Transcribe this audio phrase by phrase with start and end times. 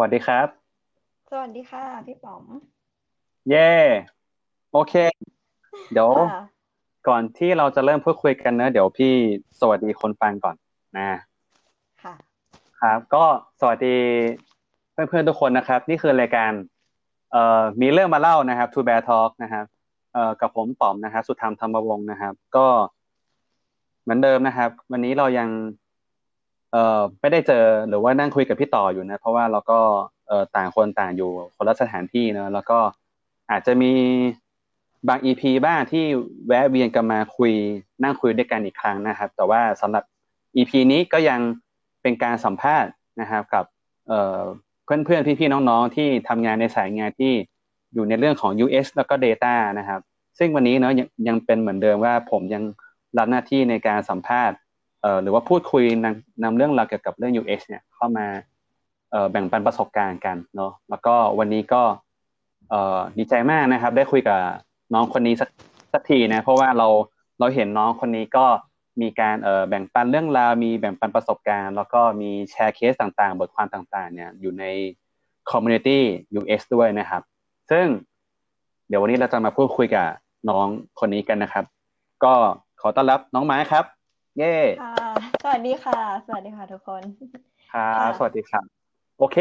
[0.00, 0.48] วัสดีครับ
[1.30, 2.44] สวัสดีค่ะ พี่ป๋อม
[3.50, 3.72] เย่
[4.72, 4.94] โอเค
[5.92, 6.42] เดี๋ยวค่ะ
[7.08, 9.12] ก่อนที่เราจะเริ่มพูดคุยกันเนอะเดี๋ยวพี่
[9.60, 10.56] สวัสดีคนฟังก่อน
[10.96, 11.18] นะ
[12.02, 12.14] ค่ะ
[12.80, 13.24] ครับ ก็
[13.60, 13.96] สวัสดี
[14.92, 16.52] เพื่อนๆทุกคนนะครับ นี่คือรายการ
[17.30, 19.64] เอ่อมีเรื่องมาเล่านะครับ To Bear Talk นะครับ
[20.12, 22.66] เอ่อกับผมป๋อมนะครับสุธรรมธรรมวงศ์นะครับ ก็
[24.02, 25.48] เหมือนเดิมนะครับ วันนี้เรายัง
[26.74, 29.80] เอ่อไม่ได้เจอหรือว่านั่งคุยกับพี่ต่ออยู่นะ เพราะว่าเราก็
[30.28, 32.78] เอ่อต่างคนต่างอยู่คนละสถานที่เนอะแล้วก็
[33.50, 33.92] อาจจะมี
[35.08, 36.04] บางอีพีบ้างที่
[36.46, 37.52] แวะเวียนกันมาคุย
[38.02, 40.04] นั่งคุยด้วยกันอีกครั้งนะครับ แต่ว่าสำหรับ
[40.56, 41.40] อีพีนี้ก็ยัง
[42.02, 43.64] เป็นการสัมภาษณ์นะครับกับ
[44.08, 44.40] เอ่อ
[44.84, 47.32] เพื่อนๆพี่ๆน้องๆ ที่ทำงานในสายงานที่
[47.94, 50.00] อยู่ในเรื่องของ US แล้วก็ Data นะครับ
[50.38, 52.62] ซึ่งวันนี้เนาะยังยังเป็นเหมือนเดิมว่าผมยัง
[53.18, 54.56] รับหน้าที่ในการสัมภาษณ์
[55.22, 58.26] หรือว่าพูดคุยนำนำเรื่องราวเกี่ยวกับเรื่อง UX เนี่ยเข้ามา
[59.30, 61.82] แบ่งปันประสบการณ์กันเนาะแล้วก็วันนี้ก็
[63.18, 64.38] ดีใจมากนะครับ ได้คุยกับ
[64.94, 65.48] น้องคนนี้สัก
[65.92, 66.88] สักทีนะเพราะว่าเรา
[67.38, 68.46] เราเห็นน้องคนนี้ก็
[69.00, 74.64] มีการเแบ่งปันเรื่องราวมีแบ่งปันประสบการณ์ แล้วก็มีแชร์เคสต่างๆ บทความต่างๆ เนี่ยอยู่ใน
[75.50, 75.98] community
[76.40, 77.22] UX ด้วยนะครับ
[77.70, 77.86] ซึ่ง
[78.88, 80.06] เดี๋ยววันนี้เราจะมาพูดคุยกับ
[80.50, 80.66] น้อง
[81.00, 81.64] คนนี้กันนะครับ
[82.24, 82.34] ก็
[82.80, 83.84] ขอต้อนรับน้องไม้ครับ
[84.38, 84.94] เย้ค่ะ
[85.42, 87.02] สวัสดีค่ะ สวัสดีค่ะทุกคน
[87.72, 88.64] ครับค่ะสวัสดีครับ
[89.18, 89.36] โอเค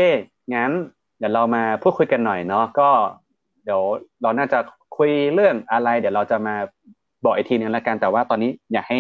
[0.53, 0.71] งั้น
[1.17, 2.89] เดี๋ยวเรามาพูดคุยกันหน่อยเนาะ ก็
[3.63, 3.81] เดี๋ยว
[4.21, 4.59] เราน่าจะ
[4.97, 6.55] คุยเรื่องอะไร เดี๋ยวเราจะมา
[7.25, 8.99] บอกอีกทีนึงแล้วกัน แต่ว่าตอนนี้อยากให้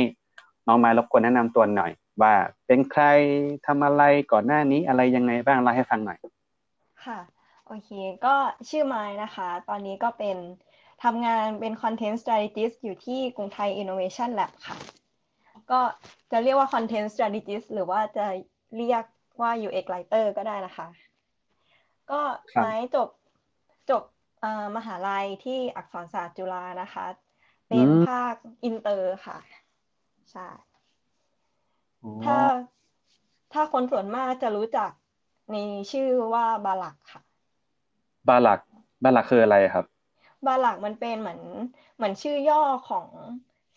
[0.67, 1.91] น้องไม้รบกวนแนะนำตัวหน่อย
[2.21, 2.33] ว่า
[2.67, 3.03] เป็นใคร
[3.65, 6.17] ทำอะไรก่อนหน้านี้อะไรยังไงบ้างเล่าให้ฟังหน่อย
[7.05, 7.19] ค่ะ
[7.67, 7.89] โอเค
[8.25, 8.35] ก็
[8.69, 10.37] ชื่อไม้นะคะ ตอนนี้ก็เป็น
[11.03, 14.77] ทำงานเป็น Content Strategist อยู่ที่กรุงไทย Innovation Lab ค่ะ
[15.71, 15.81] ก็
[16.31, 18.25] จะเรียกว่า Content Strategist หรือว่าจะ
[18.77, 19.03] เรียก
[19.41, 20.87] ว่า UX Writer ก็ได้นะคะ
[22.11, 22.21] ก็
[22.53, 23.09] ครับไม้จบ
[23.89, 24.03] จบ
[24.41, 27.05] เอ่อมหาลัยที่อักษรศาสตร์จุฬานะคะ
[27.67, 29.37] เป็นภาคอินเตอร์ค่ะ
[30.31, 30.47] ใช่
[32.03, 32.37] อ๋อถ้า
[33.53, 34.91] ถ้าคนส่วนมากจะรู้จัก
[35.51, 35.55] ใน
[35.91, 37.21] ชื่อว่า BALAC ค่ะ
[38.29, 38.59] BALAC
[39.03, 39.85] BALAC คืออะไรครับ
[40.47, 41.41] BALAC มันเป็นเหมือน
[41.95, 43.07] เหมือนชื่อย่อของ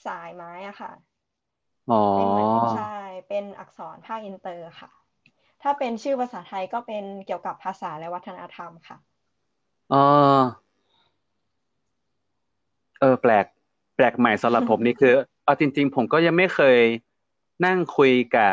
[0.06, 0.92] สายไม้อะค่ะ
[1.90, 2.96] อ๋อ เป็นเหมือนใช่
[3.28, 4.90] เป็นอักษรภาคอินเตอร์ค่ะ
[5.62, 8.96] ถ้าเป็นชื่อภาษาไทยก็เป็นเกี่ยวกับภาษาและวัฒนธรรมค่ะ
[9.92, 10.04] อ๋อ
[13.00, 13.44] เออ แปลก
[13.96, 15.12] แปลกใหม่สำหรับผมนี่คือ
[15.44, 16.78] เอาจริง ๆ ผมก็ยังไม่เคย
[17.64, 18.52] นั่งคุยกับ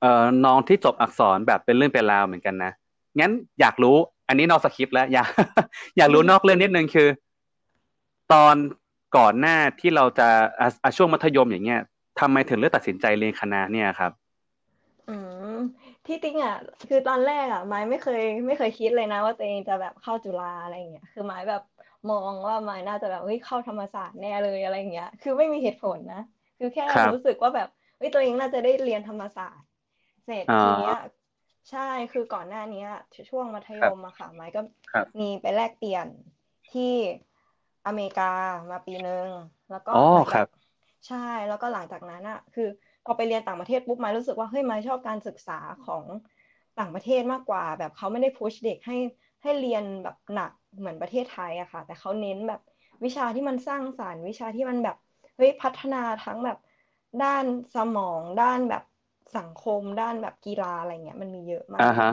[0.00, 2.72] เอ่อน้องที่จบอักษรแบบเป็นเรื่องเป็นราวเหมือนกันนะ
[3.20, 3.96] งั้นอยากรู้
[4.28, 5.28] อันนี้นอกสคริปต์แล้ว อยาก
[5.96, 7.08] อยากรู้นอกเรื่องนิดนึงคือ
[8.32, 8.56] ตอน
[9.16, 10.28] ก่อนหน้าที่เราจะ
[10.60, 11.80] อะอะช่วงมัธยมอย่างเงี้ย
[12.20, 14.12] ทำไมถึงเลือกตัดสินใจเรียนคณะเนี่ยครับ
[15.06, 15.10] อื
[15.44, 15.44] ม
[16.06, 16.52] ที่จริงอะ
[16.88, 21.60] คือตอนแรกอะไม้ไม่เคย ไม่เคยคิดเลยนะ ว่าตัวเองจะแบบเข้าจุฬาอะไรอย่างเงี้ยคือไม้แบบ
[22.08, 26.16] มองว่าไม้น่าจะแบบเฮ้ยเข้าธรรมศาสตร์แน่เลยอะไรอย่างเงี้ย คือไม่มีเหตุผลนะ
[26.58, 29.66] คือแค่ครับรู้สึกว่าแบบเฮ้ยตัวเองน่าจะได้เรียนธรรมศาสตร์
[30.24, 30.92] เสร็จอ๋อทีเนี้ย
[31.70, 31.78] ใช่
[32.10, 32.78] คือก่อนหน้านี้
[33.30, 34.60] ช่วงมัธยมอะค่ะไม้ก็
[34.92, 36.08] ครับมีไปแลกเปลี่ยน
[36.66, 36.82] ที่
[37.86, 38.30] อเมริกา
[38.70, 39.28] มาปีนึง
[39.70, 40.61] แล้วก็อ๋อหลังครัจากบ
[41.06, 41.16] ใช่
[41.48, 42.68] แล้วก็หลังจากนั้นอะคือ
[43.04, 46.04] พอไปเรียนต่างประเทศปุ๊บไม้รู้สึกว่าเฮ้ยไม้ชอบการศึกษาของ
[46.78, 48.96] ต่างประเทศมากกว่า แบบเขาไม่ได้พุชเด็กให้
[49.42, 52.60] ให้เรียนแบบหนักเหมือนประเทศไทยอะค่ะ แต่เขาเน้นแบบ
[53.04, 54.96] วิชาที่มันสร้างสรรค์ วิชาที่มันแบบ
[55.36, 56.58] เฮ้ยพัฒนาทั้งแบบ
[57.20, 58.82] ด้านสมองด้านแบบ
[59.36, 62.08] สังคมด้านแบบกีฬาอะไรเงี้ยมันมีเยอะมาอ่ากฮะ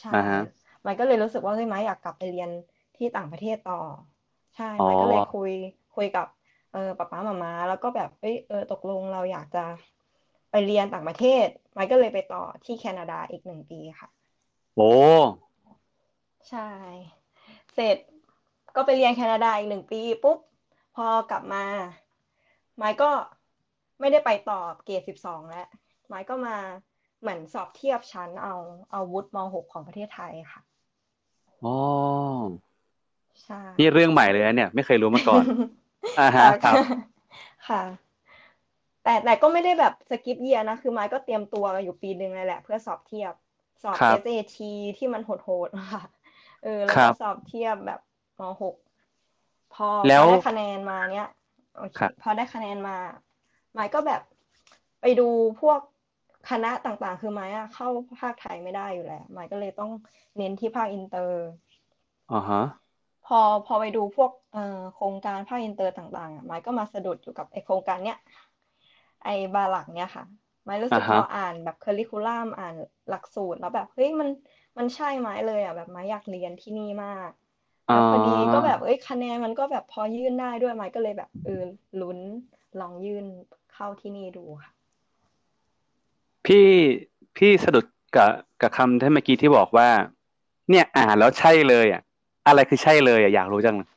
[0.00, 0.38] ใช่อ่าฮะ
[0.86, 2.50] มันก็เลยรู้สึกว่าเฮ้ยไม้อยากกลับไปเรียน
[2.96, 3.80] ที่ต่างประเทศต่อ
[4.54, 5.50] ใช่อ๋อไม้ก็เลยคุย
[5.94, 9.64] คุยกับเออป๊าป๊ามามาแล้วก็แบบเอ้ยเออตกลงเราอยากจะ
[10.50, 14.08] ไปเรียนต่างประเทศไม้ก็เลยไปต่อที่แคนาดาอีกหนึ่งปีค่ะ
[14.76, 14.90] โอ้
[16.48, 16.68] ใช่
[17.74, 17.96] เสร็จ
[18.76, 20.38] ก็ไปเรียนแคนาดาอีกหนึ่งปีปุ๊บ
[20.96, 21.64] พอกลับมา
[22.76, 23.10] ไม้ก็
[24.00, 25.66] ไม่ได้ไปต่อเกรดสิบสองแล้ว
[26.08, 26.56] ไม้ก็มา
[27.20, 28.54] เหมือนสอบเทียบชั้นเอา
[28.90, 30.60] เอาวุฒิมหกของประเทศไทยค่ะ
[31.64, 31.76] อ๋อ
[33.44, 35.44] ใช่นี่เรื่องใหม่เลยนะเนี่ย ไม่เคยรู้มาก่อน
[36.16, 36.78] อ่าฮะครับ
[37.68, 37.82] ค่ะ
[39.02, 43.32] แต่แต่ก็ไม่ได้แบบ skip year นะ คือไม้ก็เตรียมตัวอยู่ปีหนึ่งเลยแหละ เพื่อสอบเทียบ
[43.82, 46.04] สอบครับ SAT ที่มันโหดๆค่ะ
[46.62, 48.00] เออ แล้วครับสอบเทียบแบบ
[48.38, 48.74] มหก
[49.74, 51.28] พอแล้พวอได้คะแนนมาเนี้ย
[51.76, 52.96] โอเคครับพอได้คะแนนมา
[53.72, 54.20] ไม้ก็แบบ
[55.00, 55.28] ไปดู
[55.60, 55.80] พวก
[56.50, 57.88] คณะต่างๆ คือไม้อะเข้า
[58.20, 59.90] ภาคไทยไม่ได้อยู่แล้วไม้ก็เลยต้อง
[60.36, 61.36] เน้นที่ภาคอินเตอร์
[62.30, 62.58] อ่าฮะ
[63.26, 68.18] พอพอไปดูพวกเอ่อโครงการภาคอินเตอร์ต่าง ๆ อะไม้ก็มาสะดุดอยู่กับไอโครงการเนี้ย
[69.24, 70.24] ไอ BALAC เนี้ยค่ะ
[70.64, 72.74] ไม้รู้สึกอ่าฮะ พออ่านแบบ curriculum อ่าน
[73.08, 74.28] หลักสูตรแล้วแบบเฮ้ยมัน
[74.78, 77.30] มันใช่ไหมเลยอะแบบไม้อยากเรียนที่นี่มาก
[77.88, 81.62] อ๋อแล้วพอดีก็แบบเอ้ยคะแนนมันก็แบบพอยื่นได้ด้วยไม้ก็เลยแบบเออ
[82.00, 82.18] ลุ้น
[82.80, 83.24] ลองยื่น
[83.72, 84.72] เข้าที่นี่ดูค่ะ
[86.46, 86.66] พี่
[87.36, 87.86] พี่สะดุด
[88.16, 88.30] กับ
[88.60, 89.88] กับคำที่เมื่อกี้ที่บอกว่า
[90.70, 92.02] เนี่ยอ่านแล้วใช่เลยอะ
[92.46, 93.88] อะไรคือใช่เลยอะอยากรู้จังเลย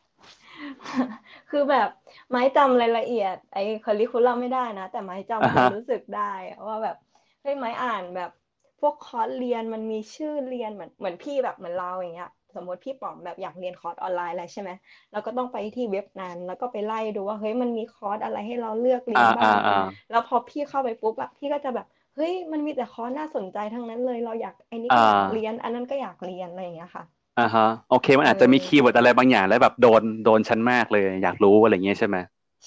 [1.50, 1.90] คือแบบ
[2.30, 6.96] ไม้จำรายละเอียด ไอ้ curriculum ไม่ได้นะ แต่ไม้จำอ่าฮะควาฮะมรู้สึกได้อะว่าแบบ
[7.42, 8.32] เฮ้ยไม้อ่านแบบ
[8.80, 14.72] พวกคอร์สเรียนมันมีชื่อเรียนเหมือนเหมือนพี่แบบเหมือนเราอย่างเงี้ยสมมติพี่ป๋อมแบบอยากเรียนคอร์สออนไลน์อะไรใช่ไหม
[15.12, 19.74] เราก็ต้องไปที่เว็บนั้น แล้วก็ไปไล่ดูว่าเฮ้ยมันมีคอร์สอะไรให้เราเลือกเรียนบ้างอ่าอ่าอ่า
[20.10, 21.86] แล้วพอพี่เข้าไปปุ๊บอะพี่ก็จะแบบ
[22.16, 27.04] เฮ้ยมันมีแต่คอร์สน่าสนใจทั้งนั้นเลย เราอยากไอ้นี่ก็อ่าอยากเรียน อันนั้นก็อยากเรียนอะไรอย่างเงี้ยค่ะ
[27.40, 32.18] อ่าฮะโอเค มันอาจจะมี keyword อะไรบางอย่างแล้วแบบโดนโดนฉันมากเลยอยากรู้อะไรอย่างเงี้ยใช่ไหม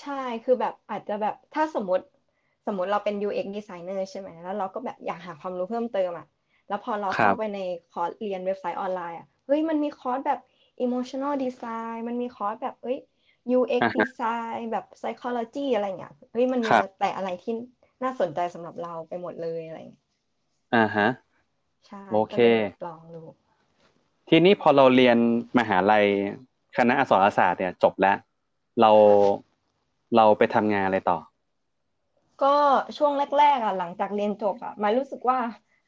[0.01, 0.13] ใช่
[0.45, 2.05] คือแบบอาจจะแบบถ้าสมมติ
[2.67, 6.27] สมมติเราเป็น UX designer ใช่ไหมแล้วเราก็แบบอยากหาความรู้เพิ่มเติมอะ
[6.67, 7.59] แล้วพอเราครัเข้าไปใน
[7.89, 10.39] คอร์สเรียนเว็บไซต์ออนไลน์อะเฮ้ยมันมีคอร์สแบบ
[10.85, 12.99] emotional design มันมีคอร์สแบบเอ้ย
[13.51, 17.53] UX อ่าฮะ design แบบ psychology อะไรเงี้ยเฮ้ยมันมีครับแต่อะไรที่
[18.03, 20.03] น่าสนใจสำหรับเราไปหมดเลยอะไรเงี้ย
[20.73, 21.05] อ่าฮะ
[21.87, 23.23] ใช่โอเคก็เลยแบบลองดู
[24.35, 25.19] ทีนี้พอเราเรียน
[25.59, 26.07] มหาลัย
[26.77, 28.17] คณะอักษรศาสตร์เนี่ย จบแล้ว
[28.81, 28.91] เรา
[30.17, 31.19] เราไปทำงานอะไรต่อ
[32.43, 32.55] ก็
[32.97, 35.39] ช่วงแรกๆอะหลังจากเรียนจบอะม้รู้สึกว่า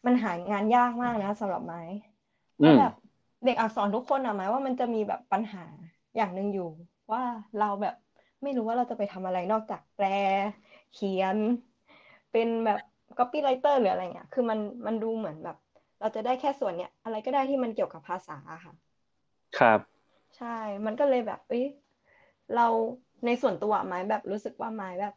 [0.06, 1.82] มันหางานยากมากนะสำหรับไม้
[2.78, 2.94] แบบ
[3.44, 5.64] เด็กอักษรทุกคนอะหมายว่ามันจะมีแบบปัญหา
[6.16, 6.68] อย่างหนึ่งอยู่
[7.12, 7.22] ว่า
[7.60, 7.94] เราแบบ
[8.42, 10.06] ไม่รู้ว่าเราจะไปทำอะไรนอกจากแปล
[10.94, 11.36] เขียน
[12.32, 12.80] เป็นแบบ
[13.18, 15.56] copywriter หรืออะไรเงี้ย คือมันมันดูเหมือนแบบ
[16.04, 18.72] เราจะได้แค่ส่วนเนี้ยอะไรก็ได้ที่มันเกี่ยวกับภาษาอะค่ะ
[19.58, 19.80] ครับ
[20.36, 20.56] ใช่
[20.86, 21.64] มันก็เลยแบบ เอ้ย
[22.54, 22.66] เรา
[23.26, 25.14] ในส่วนตัวไม้แบบรู้สึกว่าไม้แบบ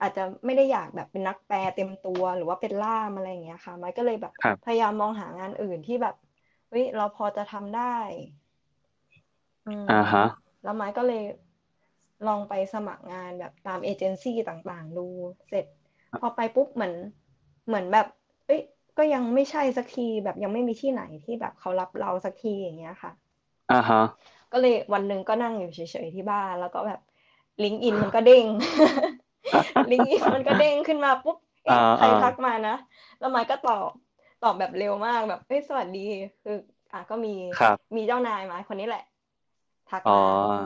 [0.00, 6.14] อาจจะไม่ได้อยากแบบเป็นนักแปลเต็มตัวหรือว่าเป็นล่ามอะไรอย่างเงี้ยค่ะไม้ก็เลยแบบครับพยายามมองหางานอื่นที่แบบ
[6.70, 7.96] เฮ้ยเราพอจะทำได้
[9.66, 10.24] อืมอ่าฮะ
[10.62, 11.22] แล้วไม้ก็เลย
[12.26, 15.06] ลองไปสมัครงานแบบตามเอเจนซี่ต่างๆ ดู
[15.48, 15.66] เสร็จ
[16.18, 16.94] พอไปปุ๊บเหมือน
[17.66, 18.06] เหมือนแบบ
[18.46, 18.60] เอ้ย
[18.98, 23.10] ก็ยังไม่ใช่สักทีแบบยังไม่มีที่ไหนที่แบบเขารับเราสักทีอย่างเงี้ยค่ะ
[23.70, 24.00] อ่าฮะ
[24.52, 27.00] ก็เลยวันหนึ่งก็นั่งอยู่เฉยๆที่บ้าน แล้วก็แบบ
[27.62, 28.46] ลิงก์อินมันก็เด้ง
[29.90, 32.76] ลิงก์อินมันก็เด้งขึ้นมาปุ๊บเอ๊ะอ่าใครอ่าทักมานะ
[33.18, 33.90] แล้วไมค์ก็ตอบ
[34.42, 36.06] ตอบแบบเร็วมากแบบเอ้ยสวัสดี
[36.42, 36.56] คือ
[36.92, 39.04] อะก็มีครับมีเจ้านายไม้คนนี้แหละ
[39.90, 40.20] ทักอ๋อมา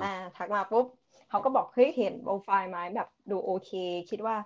[0.04, 0.86] อ่าทักมาปุ๊บ
[1.28, 3.70] เขาก็บอกเฮ้ยเห็นโปรไฟล์ไม้แบบดูโอเค
[4.10, 4.36] คิดว่า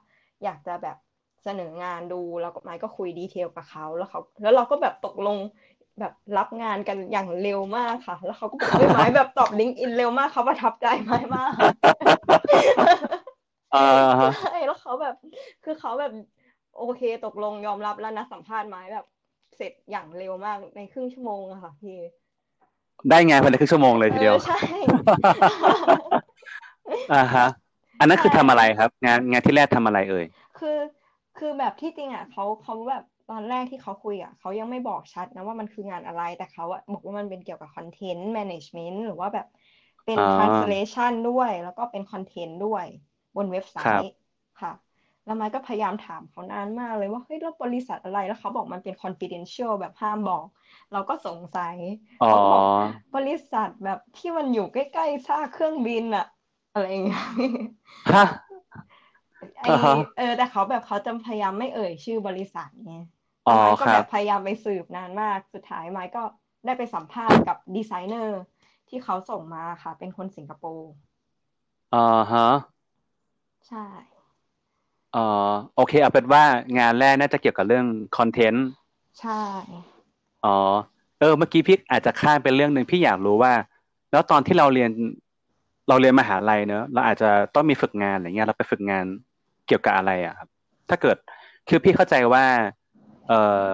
[0.42, 0.96] อยากจะแบบ
[1.46, 5.38] เสนองานดูแล้วก็ไม้ก็คุยดีเทลกับเขาแล้วเขาแล้วเราก็แบบตกลง
[6.00, 11.52] แบบรับงานกันอย่างเร็วมากค่ะ แล้วเขาก็บอกเฮ้ยไม้แบบตอบลิงก์อินเร็วมากเขาประทับใจไม้มาก
[13.74, 13.86] อ่า
[14.20, 15.14] ฮะใช่แล้วเขาแบบ
[15.64, 16.12] คือเขาแบบ
[16.78, 19.06] โอเคตกลงยอมรับแล้วนะสัมภาษณ์ไม้แบบ
[19.56, 21.98] เสร็จอย่างเร็วมากในครึ่งชั่วโมงอะค่ะพี่
[23.10, 24.58] ได้งานภายในครึ่งชั่วโมงเลยทีเดียวออใช่
[27.12, 27.46] อ่าฮะ
[28.00, 30.24] อันนั้นคือใช่ทำอะไรครับ งานงานที่แรกทำอะไรเอ่ย
[30.58, 30.76] คือ
[31.36, 39.46] คือแบบที่จริงอะเขาเขาแบบตอนแรกที่เขาคุยอะเขายังไม่บอกชัดนะว่ามันคืองานอะไรแต่เขาอะบอกว่ามันเป็นเกี่ยวกับคอนเทนต์แมネจเมนต์หรือว่าแบบ
[40.04, 42.86] เป็น อ่า translation ด้วย แล้วก็เป็นคอนเทนต์ด้วย
[43.36, 44.10] บนเว็บไซครับ ต์
[44.60, 44.72] ค่ะ
[45.24, 50.44] แล้วไมค์ก็พยายามถามเขานานมากเลยว่าเฮ้ยแล้วบริษัทอะไรแล้วเขาบอกมันเป็น confidential แบบห้ามบอก
[50.92, 51.76] เราก็สงสัย
[52.20, 52.64] อ๋อ เขาก็บอก
[53.14, 56.24] บริษัทแบบที่มันอยู่ใกล้ๆซากเครื่องบินอะ
[56.72, 57.20] อะไรอย่างเงี้ย
[58.08, 58.24] ฮะ
[59.60, 62.92] ไออ่าฮะเออ แต่เขาแบบเขาจะพยายามไม่เอ่ยชื่อบริษัทไง
[63.46, 66.20] อ๋อไม้ก็คแบรับบพยายามไปสืบนานมากสุดท้ายไม้ก็
[66.64, 68.32] ได้ไปสัมภาษณ์กับดีไซเนอร์
[68.88, 70.88] ที่เขาส่งมาค่ะ เป็นคนสิงคโปร์
[71.92, 71.98] อ่า
[72.30, 72.40] ฮะ
[73.66, 73.84] ใช่
[75.14, 75.20] อ๋อ
[75.74, 76.44] โอเคเอาเป็นว่า
[76.78, 78.64] งานแรกน่าจะเกี่ยวกับเรื่องคอนเทนต์
[79.18, 79.30] ใช่
[80.42, 80.48] อ๋อ
[81.18, 83.52] เออเมื่อกี้พี่อาจจะข้ามเป็นเรื่องหนึ่งพี่อยากรู้ว่า
[84.10, 84.90] แล้วตอนที่เราเรียน
[85.88, 89.04] เราเรียนมหาลัยเนอะเราอาจจะต้องมีฝึกงานอะไรเงี้ยเราไปฝึกงาน
[89.66, 90.48] เกี่ยวกับอะไรอะครับ
[90.90, 91.16] ถ้าเกิด
[91.68, 92.44] คือพี่เข้าใจว่า
[93.28, 93.68] เอ่อ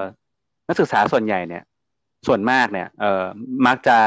[0.68, 1.62] นักศึกษาส่วนใหญ่เนี่ย
[2.26, 3.24] ส่วนมากเนี่ย เอ่อ
[3.66, 3.98] มักจะ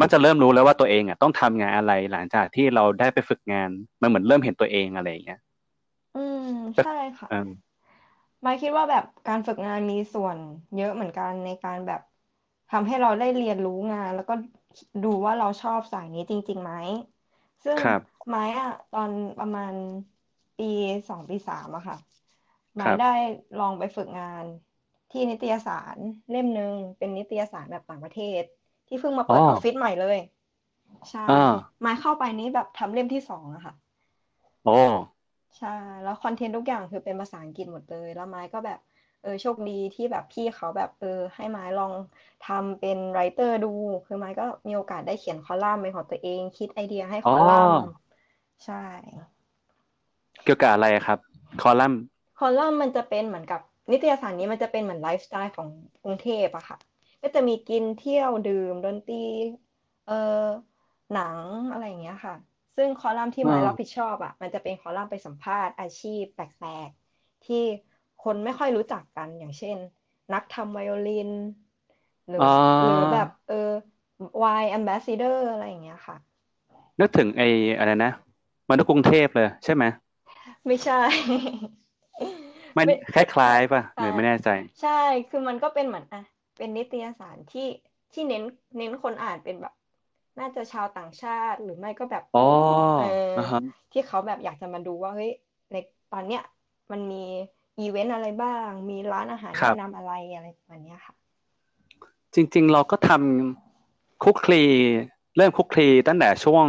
[0.00, 3.68] มักจะเริ่มรู้แล้วว่าตัวเองอะต้องทำงานอะไรหลังจากที่เราได้ไปฝึกงาน
[4.00, 5.40] มันเหมือนเริ่มเห็นตัวเองอะไรอย่างเงี้ย
[6.16, 6.46] อืม
[6.84, 7.48] ใช่ค่ะเออ
[8.40, 10.38] ไม้คิดว่าแบบการฝึกงานมีส่วน
[10.76, 12.00] เยอะเหมือนกันในการแบบ
[12.72, 14.34] ทำให้เราได้เรียนรู้งาน แล้วก็
[15.02, 16.72] ดูว่าเราชอบสายนี้จริงๆไหม
[17.64, 19.72] ซึ่งครับ ไม้อะตอนประมาณ
[20.58, 20.64] ปี
[21.08, 21.96] สองปีสามอะค่ะ
[22.76, 23.06] ไม้ครับ ได้
[23.56, 24.46] ลองไปฝึกงาน
[25.10, 25.98] ที่นิตยสาร
[26.30, 28.42] เล่มหนึ่งเป็นนิตยสารแบบต่างประเทศ
[28.86, 30.16] ที่เพิ่งมาเปิดอ๋อออฟฟิศใหม่เลย
[31.10, 31.34] ใช่ อ่า
[31.80, 33.74] ไม้เข้าไปนี้แบบทำเล่มที่สองอะค่ะ
[34.62, 34.70] โอ้
[35.58, 35.68] ใช่
[36.02, 41.94] แล้วคอนเทนต์ทุกอย่างคือเป็นภาษาอังกฤษหมดเลย แล้วไม้ก็แบบเออโชคดีที่แบบพี่เขาแบบเออ ให้ไม้ลอง
[42.42, 43.68] ทำเป็นไรเตอร์ดู
[44.06, 47.80] คือไม้ก็มีโอกาสได้เขียนคอลัมน์เป็นของตัวเอง คิดไอเดียให้คอลัมน์
[48.64, 48.74] ใช่
[50.44, 51.18] เกี่ยวกับอะไรครับ
[51.62, 52.00] คอลัมน์
[52.38, 53.60] คอลัมน์มันจะเป็นเหมือนกับ
[53.92, 55.68] นิตยสารนี้มันจะเป็นเหมือนไลฟ์สไตล์ของ
[56.02, 56.76] กรุงเทพอะค่ะ
[57.22, 59.24] ก็จะมีกินเที่ยวดื่มดนตรี
[60.06, 60.46] เออ
[61.12, 61.38] หนัง
[61.70, 62.34] อะไรอย่างเงี้ยค่ะ
[62.76, 67.56] ซึ่งคอลัมน์ที่ไม้รับผิดชอบอะมันจะเป็นคอลัมน์ไปสัมภาษณ์อาชีพแปลกๆที่
[68.26, 69.78] คนไม่ค่อยรู้จักกันอย่างเช่น
[70.34, 71.30] นักทำไวโอลิน
[72.28, 72.44] หรือ
[72.82, 73.54] หรือแบบ เออ
[74.42, 76.16] วาย ambassador อะไรอย่างเงี้ยค่ะ
[77.00, 77.44] นึกถึงไอ้
[77.78, 78.08] อะไรนะ
[78.68, 79.84] มนุษย์กรุงเทพเลยใช่ไหม
[80.66, 80.94] ไม่ใช่
[82.78, 84.48] มันคล้ายๆป่ะหรือไม่แน่ใจ
[84.80, 84.90] ใช่
[85.28, 86.22] คือมันก็เป็นเหมือนอะ
[86.56, 87.62] เป็นนิตยสารที่
[88.12, 88.42] ที่เน้น
[88.76, 89.72] เน้นคนอ่านเป็นแบบ
[90.38, 92.40] น่าจะชาวต่างชาติหรือไม่ก็แบบอ๋อ
[93.92, 95.30] ที่เขาแบบอยากจะมาดูว่าเฮ้ย
[95.72, 95.76] ใน
[96.10, 96.40] ตอนเนี้ย
[96.92, 97.16] มันมี
[97.80, 101.14] อีเวนต์อะไรบ้าง มีร้านอาหารแนะนำอะไรอะไรประมาณนี้ค่ะ
[102.34, 104.62] จริง ๆ เราก็ทำคุกคลี
[105.36, 106.66] เริ่มคุกคลีตั้งแต่ช่วง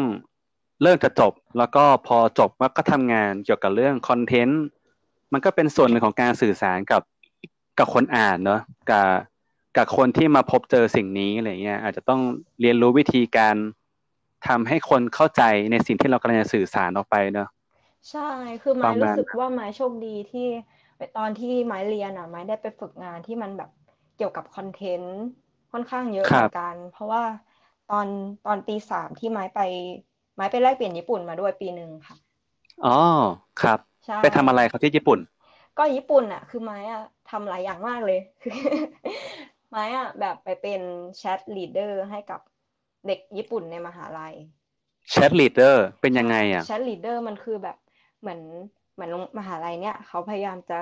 [0.84, 4.64] เริ่มจะจบ แล้วก็พอจบก็ทำงานเกี่ยวกับเรื่องคอนเทนต์
[5.34, 7.02] มันก็เป็นส่วนหนึ่งของการสื่อสารกับ
[7.80, 8.62] กับคนอ่านเนาะ
[8.92, 9.08] กับ
[9.78, 12.22] กับคนที่มาพบเจอสิ่งนี้อะไรเงี้ยอาจจะต้อง
[12.62, 13.56] เรียนรู้วิธีการ
[14.48, 17.50] ทำให้คนเข้าใจในสิ่งที่เรากำลังจะสื่อสารออกไปเนาะ
[18.10, 18.30] ใช่
[18.62, 20.48] คือไม้รู้สึกว่าไม้โชคดีที่
[21.16, 23.70] ตอนที่ไม้เรียนอะ ไม้ได้ไปฝึกงานที่มันแบบ
[24.16, 25.14] เกี่ยวกับคอนเทนต์
[25.72, 27.24] ค่อนข้างเยอะเหมือนกัน เพราะว่า
[27.88, 28.08] ตอน
[28.44, 29.60] ตอนปีสามที่ไม้ไป
[30.36, 32.16] ไม้ไปแลกเปลี่ยนญี่ปุ่นมาด้วยปีหนึ่งค่ะ
[32.84, 32.90] อ๋อ
[33.58, 33.80] ครับ
[34.20, 35.20] ไปทำอะไรครับที่ญี่ปุ่น
[35.78, 38.20] ก็ญี่ปุ่นอะ คือไม้อะทำหลายอย่างมากเลย
[39.70, 40.82] ไม้อะแบบไปเป็น
[41.18, 42.40] chat leader ให้กับ
[43.06, 44.34] เด็กญี่ปุ่นในมหาลัย
[45.10, 47.78] chat leader เป็นยังไงอะ chat leader มันคือแบบ
[48.20, 48.42] เหมือน
[48.98, 50.80] เหมือนมหาลัยเนี่ยเขาพยายามจะ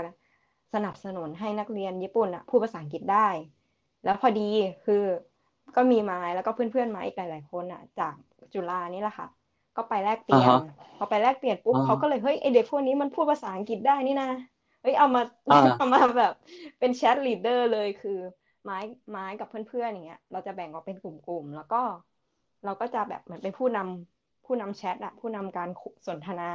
[0.74, 3.28] สนับสนุนให้นักเรียนญี่ปุ่นอะพูดภาษาอังกฤษได้
[4.04, 4.50] แล้วพอดี
[4.86, 5.04] คือ
[5.76, 8.14] ก็มีไม้แล้วก็เพื่อนๆไม้อีกหลายๆคนอะจาก
[8.54, 9.28] จุฬานี่แหละค่ะ
[9.78, 10.54] ก็ไปแลกเปลี่ยน
[10.98, 14.30] พอไปแลกเปลี่ยนปุ๊บเขาก็เลยเฮ้ยไอเด็กพวกนี้มันพูดภาษาอังกฤษได้นี่นะ
[14.82, 15.22] เฮ้ยเอามา
[15.78, 16.34] เอามาแบบ
[16.80, 18.18] เป็นแชทลีดเดอร์เลยคือ
[18.64, 18.78] ไม้
[19.10, 21.82] ไม้กับเพื่อนๆอย่างเงี้ย เราจะแบ่งออกเป็นกลุ่มๆแล้วก็
[22.66, 25.70] เราก็จะแบบเหมือนเป็นผู้นำผู้นำแชทอะผู้นำการ
[26.08, 26.52] สนทนา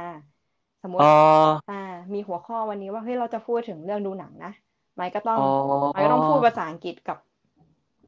[0.83, 1.01] สมมติ
[1.71, 1.83] อ่า
[2.13, 4.51] มีหัวข้อวันนี้ว่าเฮ้ยเราจะพูดถึงเรื่องดูหนังนะ
[4.95, 5.39] ไม้ก็ต้อง
[5.93, 7.17] ไม้ก็ต้องพูดภาษาอังกฤษกับ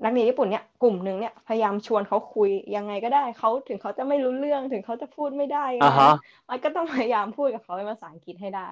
[0.04, 6.12] นักเรียนญี่ปุ่นเนี่ยกลุ่มหนึ่งเนี่ยพยายามชวนเขาคุยยังไงก็ได้เขาถึงเขาจะไม่รู้เรื่องถึงเขาจะพูดไม่ได้อ่าฮะ
[6.50, 8.70] มันก็ต้องพยายามพูดกับเขาเป็นภาษาอังกฤษให้ได้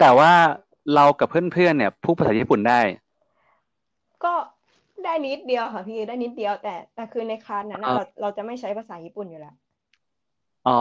[0.00, 0.32] แต่ว่า
[0.94, 2.80] เรากับเพื่อนๆเนี่ยพูดภาษาญี่ปุ่นได้
[4.24, 4.32] ก็
[5.04, 9.54] ได้นิดเดียวค่ะพี่ได้นิดเดียวแต่แต่คือในคลาสนั้นเราเราจะไม่ใช้ภาษาญี่ปุ่นอยู่แล้ว
[10.68, 10.80] อ๋อ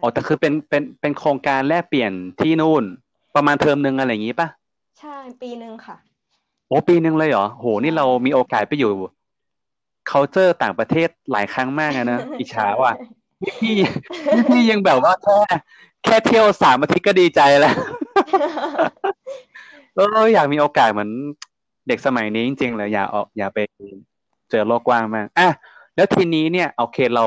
[0.00, 2.84] อ๋อแต่คือเป็นเป็นเป็นโครงการแลกเปลี่ยนที่นู่น
[3.34, 4.48] ประมาณเทอมหนึ่งอะไรอย่างนี้ปะ
[4.98, 5.96] ใช่ปีหนึ่งค่ะ
[6.68, 8.92] โอ้ปีหนึ่งเลยเหรอโหนี่เรามีโอกาสไปอยู่
[10.10, 12.92] culture ต่างประเทศหลายครั้งมากนะอิจฉาว่ะ
[13.42, 13.74] พี่
[14.48, 15.38] พี่ยังแบบว่าแค่
[16.04, 17.74] แค่เที่ยวสามอาทิตย์ก็ดีใจแล้ว
[19.96, 21.10] เอออยากมีโอกาสเหมือน
[21.88, 23.58] เด็กสมัยนี้จริงๆเลยอยากออกอยากไป
[24.50, 25.48] เจอโลกกว้างมากอะ
[25.94, 27.24] แล้วทีนี้เนี่ย โอเคเรา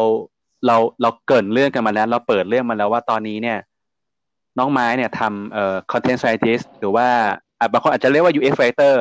[0.66, 3.58] เราเราเกินเรื่องกันมาแล้ว เราเปิดเรื่องมาแล้วว่าตอนนี้เนี่ย
[4.58, 7.08] น้องไม้เนี่ยทำเอ่อ content strategist หรือว่า
[7.72, 8.96] บางคนอาจจะเรียกว่า UX writer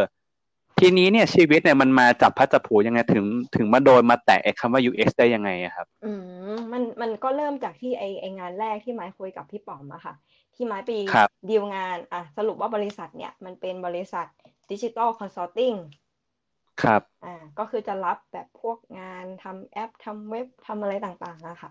[0.78, 3.24] ทีนี้เนี่ยชีวิตเนี่ยมันมาจับพลัดจับผลูยังไงถึง
[3.56, 6.10] ถึงมาโดนมาแตะไอ้คำว่า UX ได้ยังไงครับ อื
[6.54, 10.14] มมันมันก็เริ่มจากที่ไอไองานแรกที่ไม้คุยกับพี่ป๋อมอะค่ะ
[10.54, 10.90] ที่ไม้ไป
[11.48, 14.26] ดีลงานอะสรุปว่าบริษัทเนี่ยมันเป็นบริษัท
[14.70, 15.72] digital consulting
[16.78, 21.70] ครับอ่าก็คือจะรับแบบพวกงานทำแอปทำเว็บทำอะไรต่างๆอะค่ะ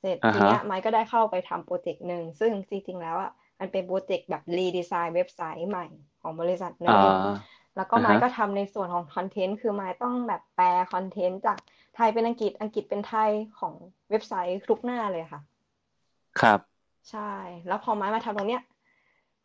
[0.00, 5.86] เสร็จทีเนี้ยไม้ก็ได้เข้าไปทำโปรเจกต์หนึ่งซึ่งจริงๆแล้วอะมันเป็นโปรเจกต์แบบ redesign เว็บไซต์ใหม่
[6.20, 7.12] ของบริษัทหนึ่ง
[7.76, 11.58] แล้วก็ไม้ก็ทำในส่วนของ content คือไม้ต้องแบบแปล content จาก
[11.94, 13.74] ไทยเป็นอังกฤษอังกฤษเป็นไทยของ
[14.10, 15.40] เว็บไซต์ทุกหน้าเลยค่ะ
[16.40, 16.60] ครับ
[17.10, 17.20] ใช่
[17.66, 18.62] แล้วพอไม้มาทำตรงเนี้ย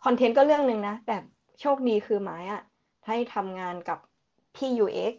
[0.04, 1.16] content ก็เรื่องหนึ่งนะ แต่
[1.62, 2.62] โชคดีคือไม้อะ
[3.08, 4.00] ได้ทำงานกับ
[4.56, 5.14] พี่ UX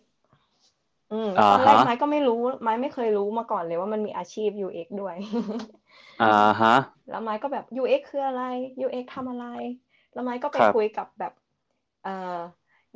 [1.11, 5.17] อืมตอนแรกไม้ก็ไม่รู้ไม้ไม่เคยรู้มาก่อนเลยว่ามันมีอาชีพ UX ด้วย
[6.21, 6.27] อ่า
[6.61, 6.75] ฮะ
[7.09, 8.43] แล้วไม้ก็แบบ UX คืออะไร
[8.85, 9.47] UX ทำอะไร
[10.13, 11.33] แล้วไม้ก็ไปคุยกับแบบ
[12.03, 12.11] เอ่อ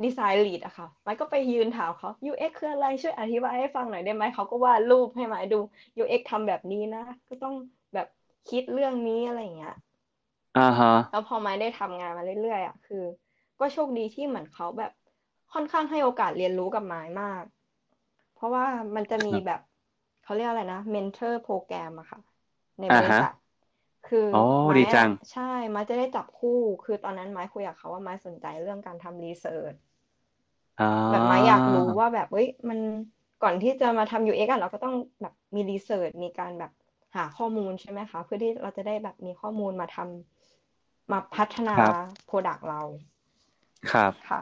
[0.04, 5.58] ดีไซน์ลีดอะค่ะ ไม้ก็ไปยืนถามเขา UX คืออะไรช่วยอธิบายให้ฟังหน่อยได้ไหม เขาก็วาดรูปให้ไม้ดู
[6.00, 7.54] UX ทำแบบนี้นะ ก็ต้อง
[7.94, 8.06] แบบ
[8.50, 9.74] คิดเรื่องนี้อะไรอย่างเงี้ย
[10.56, 13.04] อ่าฮะ แล้วพอไม้ได้ทำงานมาเรื่อยๆอะคือ
[13.58, 14.92] ก็โชคดีที่เหมือนเขาแบบ
[15.54, 17.44] ค่อนข้างให้โอกาสเรียนรู้กับไม้มาก
[18.34, 18.64] เพราะว่า
[18.96, 19.60] มันจะมีแบบ
[20.22, 22.20] เขาเรียกอะไรนะ mentor program อะค่ะ
[22.80, 23.32] ในบริษัท
[24.04, 24.40] คืออ๋อ
[24.78, 26.50] ดีจัง ใช่ไม้จะได้จับคู่
[26.84, 29.74] คือตอนนั้นไม้คุยกับเขาว่าไม้สนใจเรื่องการทำ research
[31.10, 32.78] แบบไม้อยากรู้ว่าแบบเฮ้ยมัน
[33.42, 36.70] ก่อนที่จะมาทำ UX อะเราก็ต้องแบบมี research มีการแบบ
[37.16, 41.78] หาข้อมูลใช่ไหมคะ เพื่อที่เราจะได้แบบมีข้อมูลมาทำมาพัฒนา
[42.24, 42.80] product เรา
[43.92, 44.40] ครับค่ะ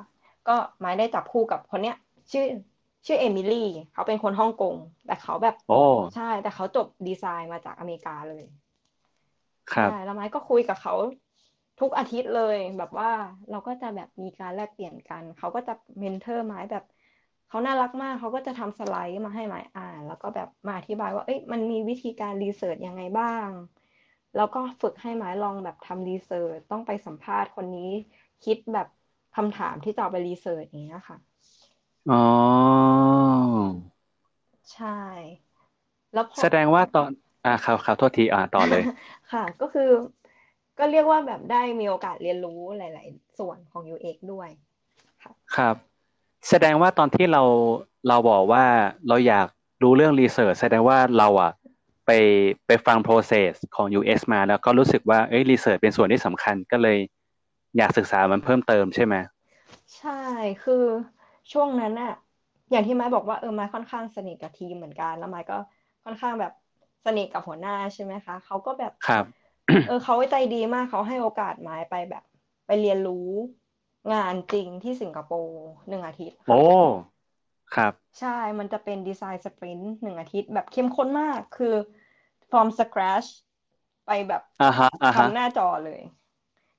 [0.49, 1.97] ก็ไม้ได้จับคู่กับคนเนี้ย
[2.33, 2.45] ชื่อ
[3.07, 4.75] ชื่อเอมิลี่เขาเป็นคนฮ่องกง
[5.07, 5.75] แต่เขาแบบโอ้
[6.15, 8.45] ใช่ แต่เขาจบดีไซน์มาจากอเมริกาเลย
[9.73, 10.95] ครับใช่แล้วไม้ก็คุยกับเขา
[11.81, 13.11] ทุกอาทิตย์เลยแบบว่า
[13.51, 16.85] เราก็จะแบบมีการแลกเปลี่ยนกัน เขาก็จะ mentor ไม้แบบ
[17.49, 23.51] เขาน่ารักมาก เขาก็จะทำสไลด์มาให้ไม้อ่าน แล้วก็แบบมาอธิบายว่าเอ้ยมันมีวิธีการ research ยังไงบ้าง
[24.35, 27.83] แล้วก็ฝึกให้ไม้ลองแบบทำ research ต้องไปสัมภาษณ์คนนี้
[28.43, 28.87] คิดแบบ
[29.37, 31.19] คำถามที่จะเอาไปรีเสิร์ชอย่างเงี้ยค่ะ
[32.11, 32.25] อ๋อ
[34.73, 34.99] ใช่
[36.13, 37.11] แล้วแสดงว่าตอน
[37.45, 38.83] อ่าครับครับโทษทีอ่าต่อเลย
[39.33, 39.91] ค่ะ ก็คือ
[40.79, 44.49] ก็เรียกว่าแบบได้มีโอกาสเรียนรู้หลาย ๆ ส่วนของ UX ด้วย
[45.57, 45.77] ครับ
[46.49, 47.43] แสดงว่าตอนที่เรา
[48.09, 48.65] เราบอกว่า
[49.09, 49.47] เราอยาก
[49.83, 51.53] รู้เรื่องรีเสิร์ชแสดงว่าเราอะ
[52.07, 52.11] ไป
[52.67, 56.99] ไปฟัง process ของ UX มาแล้วก็รู้สึกว่าเอ้ยรีเสิร์ชเป็นส่วนที่สำคัญก็เลย
[57.77, 59.15] อยากศึกษามันเพิ่มเติมใช่ไหม
[59.99, 60.21] ใช่
[60.65, 60.85] คือ
[61.53, 62.13] ช่วงนั้นอะ
[62.71, 65.59] อย่างที่ไม้บอกว่าเออไม้ค่อนข้างสนิทกับทีมเหมือนกันแล้วไม้ก็
[66.05, 66.53] ค่อนข้างแบบ
[67.07, 69.25] สนิทกับหัวหน้าใช่ไหมคะเขาก็แบบครับ
[69.89, 72.25] เออเขาใจดีมากเขาให้โอกาสไม้ไปแบบ
[72.67, 73.29] ไปเรียนรู้
[74.15, 76.61] งานจริงที่สิงคโปร์หนึ่งอาทิตย์โอ้
[77.75, 81.75] ครับใช่มันจะเป็นดีไซน์สปรินต์หนึ่งอาทิตย์แบบเข้มข้นมากคือ
[82.51, 83.29] from scratch
[84.07, 84.43] ไปแบบ
[85.17, 86.01] ทำหน้าจอเลย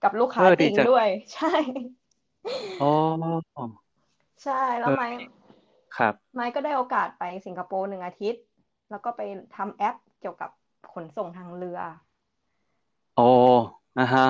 [0.04, 1.54] กับลูกค้าจริงด้วย ใช่
[2.80, 2.86] โอ้
[4.44, 5.08] ใช่แล้วไม้
[5.98, 8.44] ครับไม้ก็ได้โอกาสไปสิงคโปร์หนึ่งอาทิตย์
[8.90, 9.22] แล้วก็ไป
[9.56, 10.50] ทำแอปเกี่ยวกับ
[10.94, 11.80] ขนส่งทางเรือ
[13.16, 13.28] โอ้
[14.00, 14.26] นะฮะ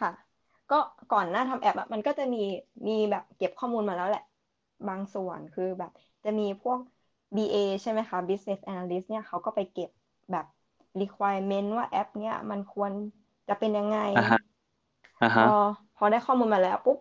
[0.00, 0.10] ค่ะ
[0.70, 0.78] ก็
[1.12, 2.42] ก่อนหน้าทำแอปอะมันก็จะมี
[2.88, 4.24] มีแบบเก็บข้อมูลมาแล้วแหละ
[4.88, 5.90] บางส่วนคือแบบ
[6.24, 6.78] จะมีพวก
[7.36, 9.90] BA ใช่ไหมคะ Business Analyst เนี่ยเขาก็ไปเก็บ
[10.32, 10.44] แบบ
[11.00, 12.92] requirement ว่าแอป เนี้ยมันควร
[13.50, 13.98] จะเป็นยังไง
[15.46, 15.54] พอ
[15.96, 16.98] พอได้ข้อมูลมาแล้วปุ๊บ